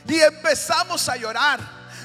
Y 0.07 0.19
empezamos 0.19 1.07
a 1.07 1.15
llorar. 1.15 1.59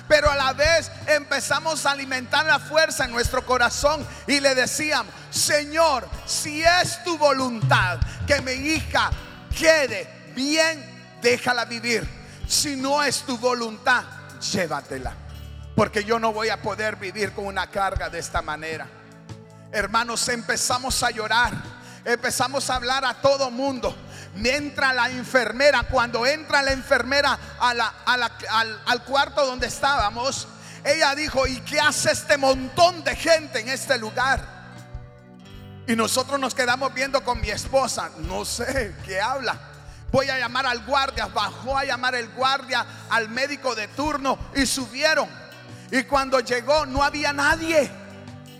pero 0.08 0.30
a 0.30 0.36
la 0.36 0.52
vez 0.52 0.88
empezamos 1.08 1.84
a 1.84 1.90
alimentar 1.90 2.46
la 2.46 2.60
fuerza 2.60 3.06
en 3.06 3.10
nuestro 3.10 3.44
corazón 3.44 4.06
y 4.28 4.38
le 4.38 4.54
decíamos, 4.54 5.12
Señor, 5.30 6.08
si 6.26 6.62
es 6.62 7.02
tu 7.02 7.18
voluntad 7.18 7.98
que 8.24 8.40
mi 8.40 8.52
hija 8.52 9.10
quede 9.58 10.08
bien, 10.32 11.18
déjala 11.20 11.64
vivir. 11.64 12.08
Si 12.46 12.76
no 12.76 13.02
es 13.02 13.22
tu 13.22 13.36
voluntad, 13.36 14.04
llévatela. 14.52 15.12
Porque 15.74 16.04
yo 16.04 16.20
no 16.20 16.32
voy 16.32 16.50
a 16.50 16.62
poder 16.62 16.94
vivir 16.94 17.32
con 17.32 17.46
una 17.46 17.68
carga 17.68 18.08
de 18.08 18.20
esta 18.20 18.42
manera. 18.42 18.86
Hermanos, 19.72 20.28
empezamos 20.28 21.02
a 21.02 21.10
llorar. 21.10 21.52
Empezamos 22.04 22.70
a 22.70 22.76
hablar 22.76 23.04
a 23.04 23.14
todo 23.14 23.50
mundo. 23.50 23.94
Entra 24.44 24.92
la 24.92 25.10
enfermera. 25.10 25.84
Cuando 25.84 26.26
entra 26.26 26.62
la 26.62 26.72
enfermera 26.72 27.38
al, 27.58 27.80
al 28.86 29.04
cuarto 29.04 29.44
donde 29.46 29.66
estábamos, 29.66 30.48
ella 30.84 31.14
dijo, 31.14 31.46
¿y 31.46 31.60
qué 31.60 31.80
hace 31.80 32.12
este 32.12 32.36
montón 32.36 33.02
de 33.02 33.16
gente 33.16 33.60
en 33.60 33.68
este 33.68 33.98
lugar? 33.98 34.56
Y 35.86 35.94
nosotros 35.94 36.38
nos 36.40 36.54
quedamos 36.54 36.92
viendo 36.94 37.22
con 37.22 37.40
mi 37.40 37.50
esposa. 37.50 38.10
No 38.18 38.44
sé 38.44 38.94
qué 39.04 39.20
habla. 39.20 39.58
Voy 40.10 40.28
a 40.28 40.38
llamar 40.38 40.66
al 40.66 40.84
guardia. 40.84 41.26
Bajó 41.26 41.78
a 41.78 41.84
llamar 41.84 42.14
el 42.14 42.28
guardia 42.30 42.84
al 43.10 43.28
médico 43.28 43.74
de 43.74 43.88
turno 43.88 44.38
y 44.54 44.66
subieron. 44.66 45.28
Y 45.90 46.02
cuando 46.04 46.40
llegó 46.40 46.86
no 46.86 47.02
había 47.02 47.32
nadie 47.32 47.90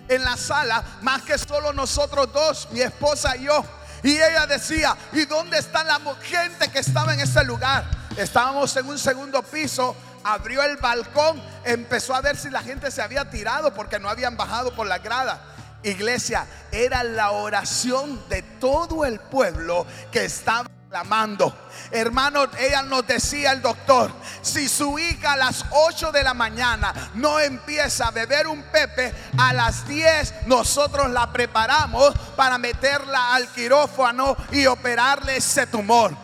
en 0.09 0.25
la 0.25 0.37
sala 0.37 0.85
más 1.03 1.23
que 1.23 1.37
solo 1.37 1.73
nosotros 1.73 2.33
dos, 2.33 2.69
mi 2.71 2.81
esposa 2.81 3.37
y 3.37 3.45
yo. 3.45 3.65
Y 4.07 4.23
ella 4.23 4.47
decía, 4.47 4.97
¿y 5.13 5.25
dónde 5.25 5.59
está 5.59 5.83
la 5.83 6.01
gente 6.23 6.69
que 6.69 6.79
estaba 6.79 7.13
en 7.13 7.19
ese 7.19 7.43
lugar? 7.43 7.85
Estábamos 8.17 8.77
en 8.77 8.87
un 8.87 9.01
segundo 9.01 9.43
piso, 9.43 9.97
abrió 10.23 10.63
el 10.63 10.77
balcón, 10.77 11.43
empezó 11.65 12.15
a 12.15 12.21
ver 12.21 12.37
si 12.37 12.49
la 12.49 12.63
gente 12.63 12.93
se 12.93 13.03
había 13.03 13.29
tirado 13.29 13.75
porque 13.75 13.99
no 13.99 14.09
habían 14.09 14.37
bajado 14.37 14.73
por 14.77 14.87
la 14.87 14.99
grada. 14.99 15.43
Iglesia, 15.83 16.47
era 16.71 17.03
la 17.03 17.33
oración 17.33 18.29
de 18.29 18.43
todo 18.43 19.05
el 19.05 19.19
pueblo 19.19 19.89
que 20.13 20.27
estaba 20.27 20.69
clamando. 20.97 21.55
Hermano, 21.91 22.47
ella 22.59 22.83
nos 22.83 23.07
decía 23.07 23.53
el 23.53 23.61
doctor, 23.61 24.11
si 24.41 24.67
su 24.67 24.99
hija 24.99 25.33
a 25.33 25.37
las 25.37 25.67
8 25.71 26.11
de 26.11 26.23
la 26.23 26.33
mañana 26.33 27.11
no 27.15 27.39
empieza 27.39 28.09
a 28.09 28.11
beber 28.13 28.47
un 28.47 28.63
pepe, 28.63 29.13
a 29.37 29.53
las 29.53 29.87
10 29.87 30.47
nosotros 30.47 31.11
la 31.11 31.31
preparamos 31.31 32.15
para 32.35 32.57
meterla 32.57 33.35
al 33.35 33.49
quirófano 33.49 34.37
y 34.53 34.65
operarle 34.65 35.37
ese 35.37 35.67
tumor. 35.67 36.17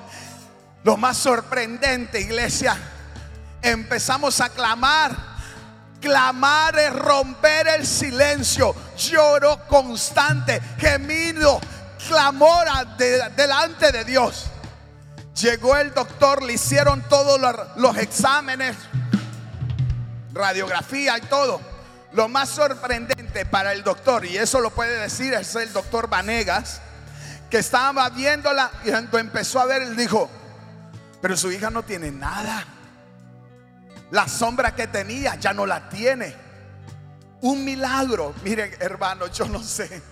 Lo 0.85 0.97
más 0.97 1.19
sorprendente, 1.19 2.21
iglesia, 2.21 2.75
empezamos 3.61 4.41
a 4.41 4.49
clamar. 4.49 5.33
Clamar 6.01 6.79
es 6.79 6.93
romper 6.95 7.69
el 7.69 7.87
silencio, 7.87 8.75
lloro 8.97 9.65
constante, 9.69 10.61
gemido, 10.79 11.61
clamor 12.09 12.67
delante 12.97 13.93
de 13.93 14.05
Dios. 14.05 14.47
Llegó 15.43 15.77
el 15.77 15.93
doctor, 15.93 16.41
le 16.41 16.53
hicieron 16.53 17.03
todos 17.09 17.41
los, 17.75 17.97
exámenes, 17.97 18.77
radiografía 20.33 21.19
y 21.19 21.23
todo. 21.23 21.61
Lo 22.13 22.29
más 22.29 22.49
sorprendente 22.49 23.45
para 23.47 23.73
el 23.73 23.83
doctor, 23.83 24.25
y 24.25 24.37
eso 24.37 24.61
lo 24.61 24.71
puede 24.71 24.97
decir, 25.01 25.35
es 25.35 25.53
el 25.57 25.73
doctor 25.73 26.09
Vanegas, 26.09 26.81
que 27.51 27.59
estaba 27.59 28.09
viéndola 28.11 28.71
y 28.85 28.91
cuando 28.91 29.19
empezó 29.19 29.59
a 29.59 29.65
ver, 29.65 29.83
él 29.83 29.97
dijo, 29.97 30.31
pero 31.21 31.37
su 31.37 31.51
hija 31.51 31.71
no 31.71 31.83
tiene 31.83 32.13
nada. 32.13 32.65
La 34.13 34.29
sombra 34.29 34.77
que 34.77 34.87
tenía 34.87 35.35
ya 35.35 35.53
no 35.53 35.67
la 35.67 35.89
tiene. 35.89 36.37
Un 37.41 37.65
milagro. 37.65 38.33
Miren, 38.45 38.77
hermano, 38.79 39.27
yo 39.27 39.47
no 39.47 39.61
sé. 39.61 40.03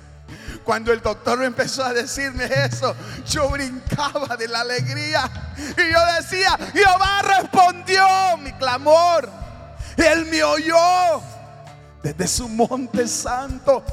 Cuando 0.64 0.92
el 0.92 1.00
doctor 1.00 1.42
empezó 1.42 1.84
a 1.84 1.92
decirme 1.92 2.44
eso, 2.44 2.94
yo 3.26 3.48
brincaba 3.48 4.36
de 4.36 4.48
la 4.48 4.60
alegría. 4.60 5.30
Y 5.56 5.92
yo 5.92 5.98
decía, 6.18 6.58
Jehová 6.72 7.22
respondió 7.22 8.06
mi 8.38 8.52
clamor. 8.52 9.30
Él 9.96 10.26
me 10.26 10.42
oyó 10.42 11.22
desde 12.02 12.28
su 12.28 12.48
monte 12.48 13.06
santo. 13.08 13.84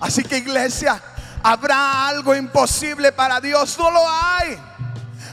Así 0.00 0.22
que 0.22 0.38
iglesia, 0.38 1.00
¿habrá 1.42 2.08
algo 2.08 2.34
imposible 2.34 3.12
para 3.12 3.40
Dios? 3.40 3.76
No 3.78 3.90
lo 3.90 4.08
hay. 4.08 4.58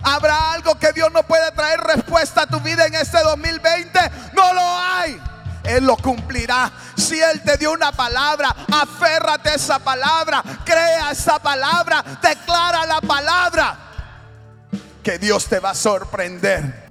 ¿Habrá 0.04 0.54
algo 0.54 0.78
que 0.78 0.94
Dios 0.94 1.12
no 1.12 1.24
puede 1.24 1.52
traer 1.52 1.80
respuesta 1.82 2.44
a 2.44 2.48
tu 2.48 2.60
vida 2.60 2.86
en 2.86 2.94
este 2.96 3.22
2020? 3.24 4.00
No 4.34 4.54
lo 4.54 4.62
hay. 4.62 5.20
Él 5.68 5.86
lo 5.86 5.98
cumplirá. 5.98 6.72
Si 6.96 7.20
Él 7.20 7.42
te 7.44 7.58
dio 7.58 7.72
una 7.72 7.92
palabra, 7.92 8.56
aférrate 8.72 9.50
a 9.50 9.56
esa 9.56 9.80
palabra, 9.80 10.44
crea 10.64 11.12
esa 11.12 11.40
palabra, 11.40 12.04
declara 12.22 12.86
la 12.86 13.02
palabra, 13.02 13.78
que 15.04 15.18
Dios 15.20 15.46
te 15.46 15.60
va 15.60 15.72
a 15.72 15.76
sorprender. 15.76 16.90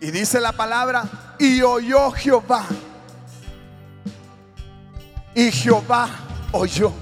Y 0.00 0.10
dice 0.10 0.40
la 0.40 0.52
palabra, 0.52 1.04
y 1.38 1.60
oyó 1.62 2.10
Jehová. 2.12 2.64
Y 5.34 5.52
Jehová 5.52 6.08
oyó. 6.52 6.92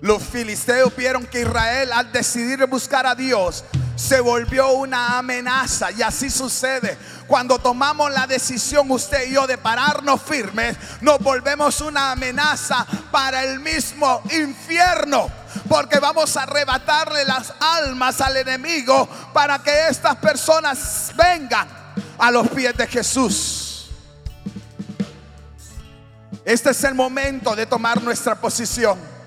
Los 0.00 0.22
filisteos 0.22 0.94
vieron 0.94 1.26
que 1.26 1.40
Israel 1.40 1.92
al 1.92 2.12
decidir 2.12 2.64
buscar 2.66 3.06
a 3.06 3.14
Dios 3.14 3.64
se 3.98 4.20
volvió 4.20 4.70
una 4.72 5.18
amenaza. 5.18 5.90
Y 5.90 6.02
así 6.02 6.30
sucede. 6.30 6.96
Cuando 7.26 7.58
tomamos 7.58 8.10
la 8.12 8.26
decisión 8.26 8.90
usted 8.90 9.28
y 9.28 9.34
yo 9.34 9.46
de 9.46 9.58
pararnos 9.58 10.22
firmes, 10.22 10.76
nos 11.00 11.18
volvemos 11.18 11.80
una 11.80 12.12
amenaza 12.12 12.86
para 13.10 13.42
el 13.42 13.58
mismo 13.58 14.22
infierno. 14.30 15.28
Porque 15.68 15.98
vamos 15.98 16.36
a 16.36 16.44
arrebatarle 16.44 17.24
las 17.24 17.52
almas 17.60 18.20
al 18.20 18.36
enemigo 18.36 19.08
para 19.32 19.58
que 19.58 19.88
estas 19.88 20.16
personas 20.16 21.12
vengan 21.16 21.68
a 22.18 22.30
los 22.30 22.48
pies 22.48 22.76
de 22.76 22.86
Jesús. 22.86 23.90
Este 26.44 26.70
es 26.70 26.84
el 26.84 26.94
momento 26.94 27.56
de 27.56 27.66
tomar 27.66 28.00
nuestra 28.00 28.36
posición. 28.36 29.17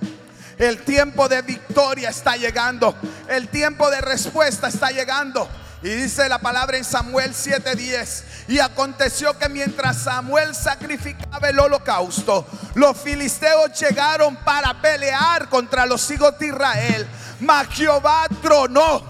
El 0.62 0.84
tiempo 0.84 1.28
de 1.28 1.42
victoria 1.42 2.10
está 2.10 2.36
llegando. 2.38 2.96
El 3.28 3.48
tiempo 3.48 3.90
de 3.90 4.00
respuesta 4.00 4.68
está 4.68 4.92
llegando. 4.92 5.50
Y 5.82 5.90
dice 5.90 6.30
la 6.30 6.38
palabra 6.38 6.78
en 6.78 6.84
Samuel 6.84 7.34
7:10. 7.34 8.24
Y 8.48 8.60
aconteció 8.60 9.36
que 9.40 9.50
mientras 9.50 10.04
Samuel 10.04 10.54
sacrificaba 10.54 11.50
el 11.50 11.58
holocausto, 11.58 12.46
los 12.76 12.96
filisteos 12.96 13.72
llegaron 13.80 14.36
para 14.36 14.80
pelear 14.80 15.50
contra 15.50 15.88
los 15.88 16.12
hijos 16.12 16.38
de 16.38 16.50
Israel. 16.50 17.08
Mas 17.40 17.68
Jehová 17.70 18.28
tronó 18.44 19.02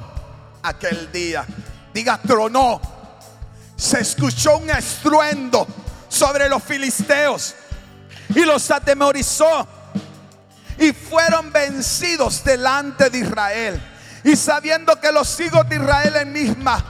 aquel 0.64 1.12
día. 1.12 1.45
Diga, 1.93 2.18
tronó. 2.26 2.80
Se 3.76 3.99
escuchó 3.99 4.56
un 4.56 4.70
estruendo 4.70 5.68
sobre 6.08 6.47
los 6.47 6.64
filisteos 6.64 7.56
y 8.30 8.45
los 8.45 8.72
atemorizó 8.72 9.68
y 10.82 10.91
fueron 10.93 11.51
vencidos 11.53 12.43
delante 12.43 13.09
de 13.11 13.19
Israel. 13.19 13.79
Y 14.23 14.36
sabiendo 14.36 14.99
que 14.99 15.11
los 15.11 15.39
hijos 15.39 15.69
de 15.69 15.75
Israel 15.75 16.15
en 16.15 16.34
misma 16.34 16.84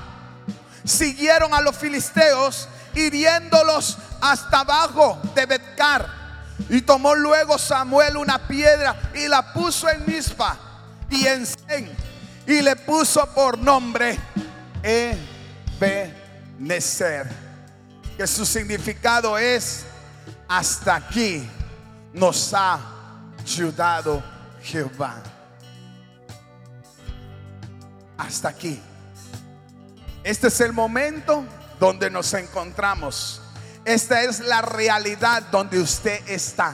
siguieron 0.86 1.54
a 1.54 1.60
los 1.60 1.76
filisteos, 1.76 2.70
hiriéndolos 2.96 3.98
hasta 4.22 4.62
abajo 4.62 5.20
de 5.36 5.46
Betcar. 5.46 6.08
Y 6.70 6.82
tomó 6.84 7.14
luego 7.16 7.58
Samuel 7.58 8.16
una 8.16 8.48
piedra 8.48 9.12
y 9.14 9.28
la 9.28 9.52
puso 9.52 9.90
en 9.90 10.06
Mispa 10.06 10.58
y 11.10 11.28
en 11.28 11.46
Sen 11.46 11.92
y 12.48 12.62
le 12.62 12.78
puso 12.78 13.26
por 13.34 13.58
nombre 13.58 14.18
Ebenezer, 15.82 17.30
que 18.16 18.26
su 18.26 18.46
significado 18.46 19.38
es 19.38 19.84
hasta 20.48 20.96
aquí 20.96 21.46
nos 22.14 22.54
ha 22.54 23.01
ayudado 23.42 24.24
Jehová. 24.62 25.16
Hasta 28.18 28.50
aquí. 28.50 28.80
Este 30.24 30.48
es 30.48 30.62
el 30.62 30.74
momento 30.74 31.44
donde 31.80 32.10
nos 32.10 32.34
encontramos. 32.34 33.42
Esta 33.84 34.22
es 34.22 34.40
la 34.42 34.62
realidad 34.62 35.44
donde 35.52 35.80
usted 35.80 36.22
está. 36.28 36.74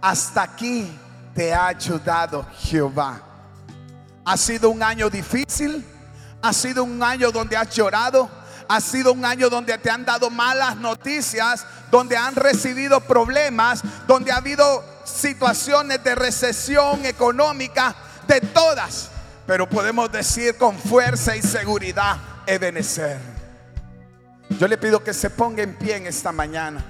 Hasta 0.00 0.42
aquí 0.42 0.90
te 1.34 1.52
ha 1.52 1.66
ayudado 1.66 2.46
Jehová. 2.58 3.20
Ha 4.24 4.36
sido 4.36 4.70
un 4.70 4.82
año 4.82 5.10
difícil. 5.10 5.84
Ha 6.40 6.52
sido 6.52 6.84
un 6.84 7.02
año 7.02 7.30
donde 7.30 7.56
has 7.56 7.74
llorado. 7.74 8.30
Ha 8.68 8.80
sido 8.80 9.12
un 9.12 9.24
año 9.24 9.48
donde 9.48 9.76
te 9.78 9.90
han 9.90 10.04
dado 10.04 10.28
malas 10.28 10.76
noticias, 10.76 11.64
donde 11.90 12.16
han 12.16 12.36
recibido 12.36 13.00
problemas, 13.00 13.82
donde 14.06 14.30
ha 14.30 14.36
habido 14.36 14.84
situaciones 15.04 16.04
de 16.04 16.14
recesión 16.14 17.06
económica, 17.06 17.96
de 18.26 18.40
todas. 18.42 19.10
Pero 19.46 19.66
podemos 19.66 20.12
decir 20.12 20.56
con 20.58 20.78
fuerza 20.78 21.34
y 21.34 21.40
seguridad, 21.40 22.18
Ebenezer. 22.46 23.18
Yo 24.58 24.68
le 24.68 24.76
pido 24.76 25.02
que 25.02 25.14
se 25.14 25.30
ponga 25.30 25.62
en 25.62 25.74
pie 25.74 25.96
en 25.96 26.06
esta 26.06 26.32
mañana. 26.32 26.84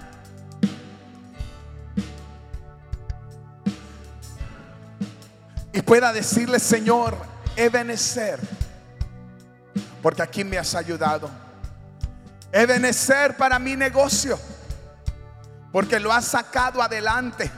Y 5.73 5.83
pueda 5.83 6.13
decirle, 6.13 6.59
Señor, 6.59 7.17
Ebenezer, 7.55 8.41
porque 10.03 10.23
aquí 10.23 10.43
me 10.43 10.59
has 10.59 10.75
ayudado. 10.75 11.48
Ebenezer 12.53 13.37
para 13.37 13.59
mi 13.59 13.77
negocio, 13.77 14.39
porque 15.73 16.01
lo 16.01 16.13
has 16.13 16.25
sacado 16.25 16.83
adelante. 16.83 17.51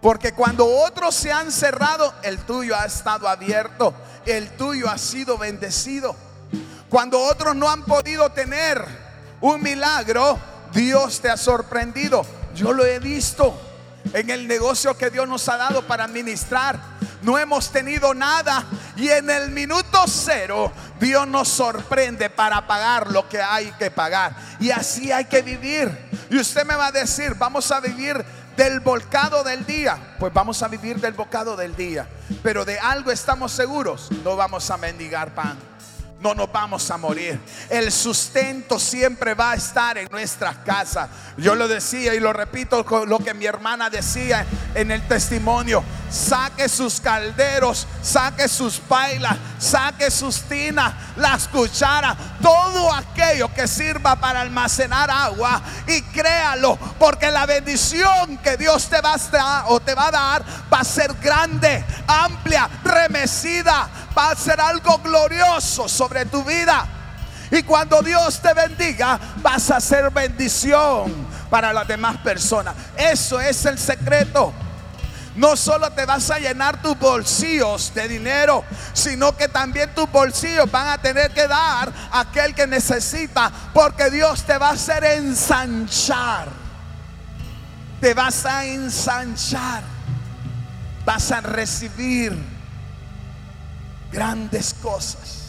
Porque 0.00 0.32
cuando 0.32 0.66
otros 0.66 1.14
se 1.14 1.32
han 1.32 1.50
cerrado, 1.50 2.12
el 2.22 2.38
tuyo 2.40 2.76
ha 2.76 2.84
estado 2.84 3.26
abierto, 3.26 3.94
el 4.26 4.50
tuyo 4.50 4.90
ha 4.90 4.98
sido 4.98 5.38
bendecido. 5.38 6.14
Cuando 6.90 7.18
otros 7.20 7.56
no 7.56 7.70
han 7.70 7.84
podido 7.84 8.30
tener 8.30 8.84
un 9.40 9.62
milagro, 9.62 10.38
Dios 10.72 11.20
te 11.20 11.30
ha 11.30 11.36
sorprendido. 11.36 12.26
Yo 12.54 12.72
lo 12.72 12.84
he 12.84 12.98
visto 12.98 13.58
en 14.12 14.30
el 14.30 14.46
negocio 14.46 14.96
que 14.96 15.10
Dios 15.10 15.28
nos 15.28 15.48
ha 15.48 15.56
dado 15.56 15.86
para 15.86 16.04
administrar. 16.04 16.78
No 17.22 17.38
hemos 17.38 17.70
tenido 17.70 18.12
nada 18.14 18.64
y 18.96 19.08
en 19.08 19.30
el 19.30 19.50
minuto 19.50 20.04
cero 20.06 20.72
Dios 21.00 21.26
nos 21.26 21.48
sorprende 21.48 22.28
para 22.30 22.66
pagar 22.66 23.10
lo 23.10 23.28
que 23.28 23.40
hay 23.40 23.72
que 23.72 23.90
pagar. 23.90 24.36
Y 24.60 24.70
así 24.70 25.10
hay 25.10 25.24
que 25.24 25.42
vivir. 25.42 25.90
Y 26.30 26.38
usted 26.38 26.64
me 26.64 26.74
va 26.74 26.88
a 26.88 26.92
decir, 26.92 27.34
vamos 27.34 27.70
a 27.70 27.80
vivir 27.80 28.24
del 28.56 28.80
volcado 28.80 29.42
del 29.42 29.64
día. 29.64 30.16
Pues 30.18 30.32
vamos 30.32 30.62
a 30.62 30.68
vivir 30.68 31.00
del 31.00 31.14
bocado 31.14 31.56
del 31.56 31.74
día. 31.74 32.06
Pero 32.42 32.64
de 32.64 32.78
algo 32.78 33.10
estamos 33.10 33.52
seguros, 33.52 34.10
no 34.22 34.36
vamos 34.36 34.70
a 34.70 34.76
mendigar 34.76 35.34
pan 35.34 35.73
no 36.24 36.34
nos 36.34 36.50
vamos 36.50 36.90
a 36.90 36.96
morir. 36.96 37.38
El 37.68 37.92
sustento 37.92 38.78
siempre 38.78 39.34
va 39.34 39.50
a 39.50 39.54
estar 39.56 39.98
en 39.98 40.08
nuestras 40.10 40.56
casas. 40.58 41.10
Yo 41.36 41.54
lo 41.54 41.68
decía 41.68 42.14
y 42.14 42.20
lo 42.20 42.32
repito 42.32 42.82
lo 43.06 43.18
que 43.18 43.34
mi 43.34 43.44
hermana 43.44 43.90
decía 43.90 44.46
en 44.74 44.90
el 44.90 45.06
testimonio. 45.06 45.84
Saque 46.10 46.68
sus 46.70 46.98
calderos, 47.00 47.86
saque 48.00 48.48
sus 48.48 48.78
pailas, 48.78 49.36
saque 49.58 50.10
sus 50.10 50.40
tinas, 50.42 50.94
las 51.16 51.46
cucharas, 51.48 52.16
todo 52.40 52.94
aquello 52.94 53.52
que 53.52 53.68
sirva 53.68 54.16
para 54.16 54.40
almacenar 54.40 55.10
agua 55.10 55.60
y 55.86 56.00
créalo, 56.02 56.78
porque 56.98 57.30
la 57.30 57.44
bendición 57.44 58.38
que 58.38 58.56
Dios 58.56 58.88
te 58.88 59.00
va 59.00 59.14
a 59.14 59.18
dar 59.18 59.64
o 59.68 59.80
te 59.80 59.94
va 59.94 60.06
a 60.06 60.10
dar 60.10 60.44
va 60.72 60.78
a 60.78 60.84
ser 60.84 61.12
grande, 61.14 61.84
amplia, 62.06 62.70
remecida, 62.82 63.88
va 64.16 64.30
a 64.30 64.36
ser 64.36 64.60
algo 64.60 64.98
glorioso 64.98 65.88
sobre 65.88 66.24
tu 66.26 66.42
vida. 66.44 66.86
Y 67.50 67.62
cuando 67.62 68.02
Dios 68.02 68.40
te 68.40 68.52
bendiga, 68.54 69.18
vas 69.36 69.70
a 69.70 69.80
ser 69.80 70.10
bendición 70.10 71.12
para 71.50 71.72
las 71.72 71.86
demás 71.86 72.16
personas. 72.18 72.74
Eso 72.96 73.40
es 73.40 73.64
el 73.66 73.78
secreto. 73.78 74.52
No 75.36 75.56
solo 75.56 75.90
te 75.90 76.06
vas 76.06 76.30
a 76.30 76.38
llenar 76.38 76.80
tus 76.80 76.96
bolsillos 76.98 77.92
de 77.92 78.06
dinero, 78.06 78.64
sino 78.92 79.36
que 79.36 79.48
también 79.48 79.92
tus 79.94 80.10
bolsillos 80.10 80.70
van 80.70 80.88
a 80.88 80.98
tener 80.98 81.32
que 81.32 81.48
dar 81.48 81.92
a 82.12 82.20
aquel 82.20 82.54
que 82.54 82.68
necesita, 82.68 83.50
porque 83.72 84.10
Dios 84.10 84.44
te 84.44 84.56
va 84.58 84.68
a 84.68 84.72
hacer 84.72 85.04
ensanchar. 85.04 86.48
Te 88.00 88.14
vas 88.14 88.46
a 88.46 88.64
ensanchar. 88.64 89.82
Vas 91.04 91.32
a 91.32 91.40
recibir 91.40 92.53
grandes 94.14 94.74
cosas. 94.74 95.40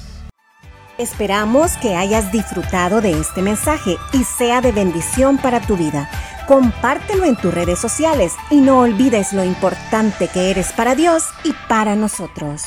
Esperamos 0.97 1.74
que 1.78 1.95
hayas 1.95 2.32
disfrutado 2.32 3.01
de 3.01 3.20
este 3.20 3.41
mensaje 3.41 3.97
y 4.13 4.24
sea 4.24 4.61
de 4.61 4.72
bendición 4.72 5.38
para 5.38 5.59
tu 5.59 5.76
vida. 5.76 6.09
Compártelo 6.47 7.26
en 7.26 7.36
tus 7.36 7.53
redes 7.53 7.80
sociales 7.80 8.34
y 8.49 8.61
no 8.61 8.80
olvides 8.80 9.34
lo 9.34 9.43
importante 9.43 10.30
que 10.30 10.51
eres 10.51 10.72
para 10.72 10.95
Dios 10.95 11.26
y 11.43 11.53
para 11.68 11.95
nosotros. 11.95 12.63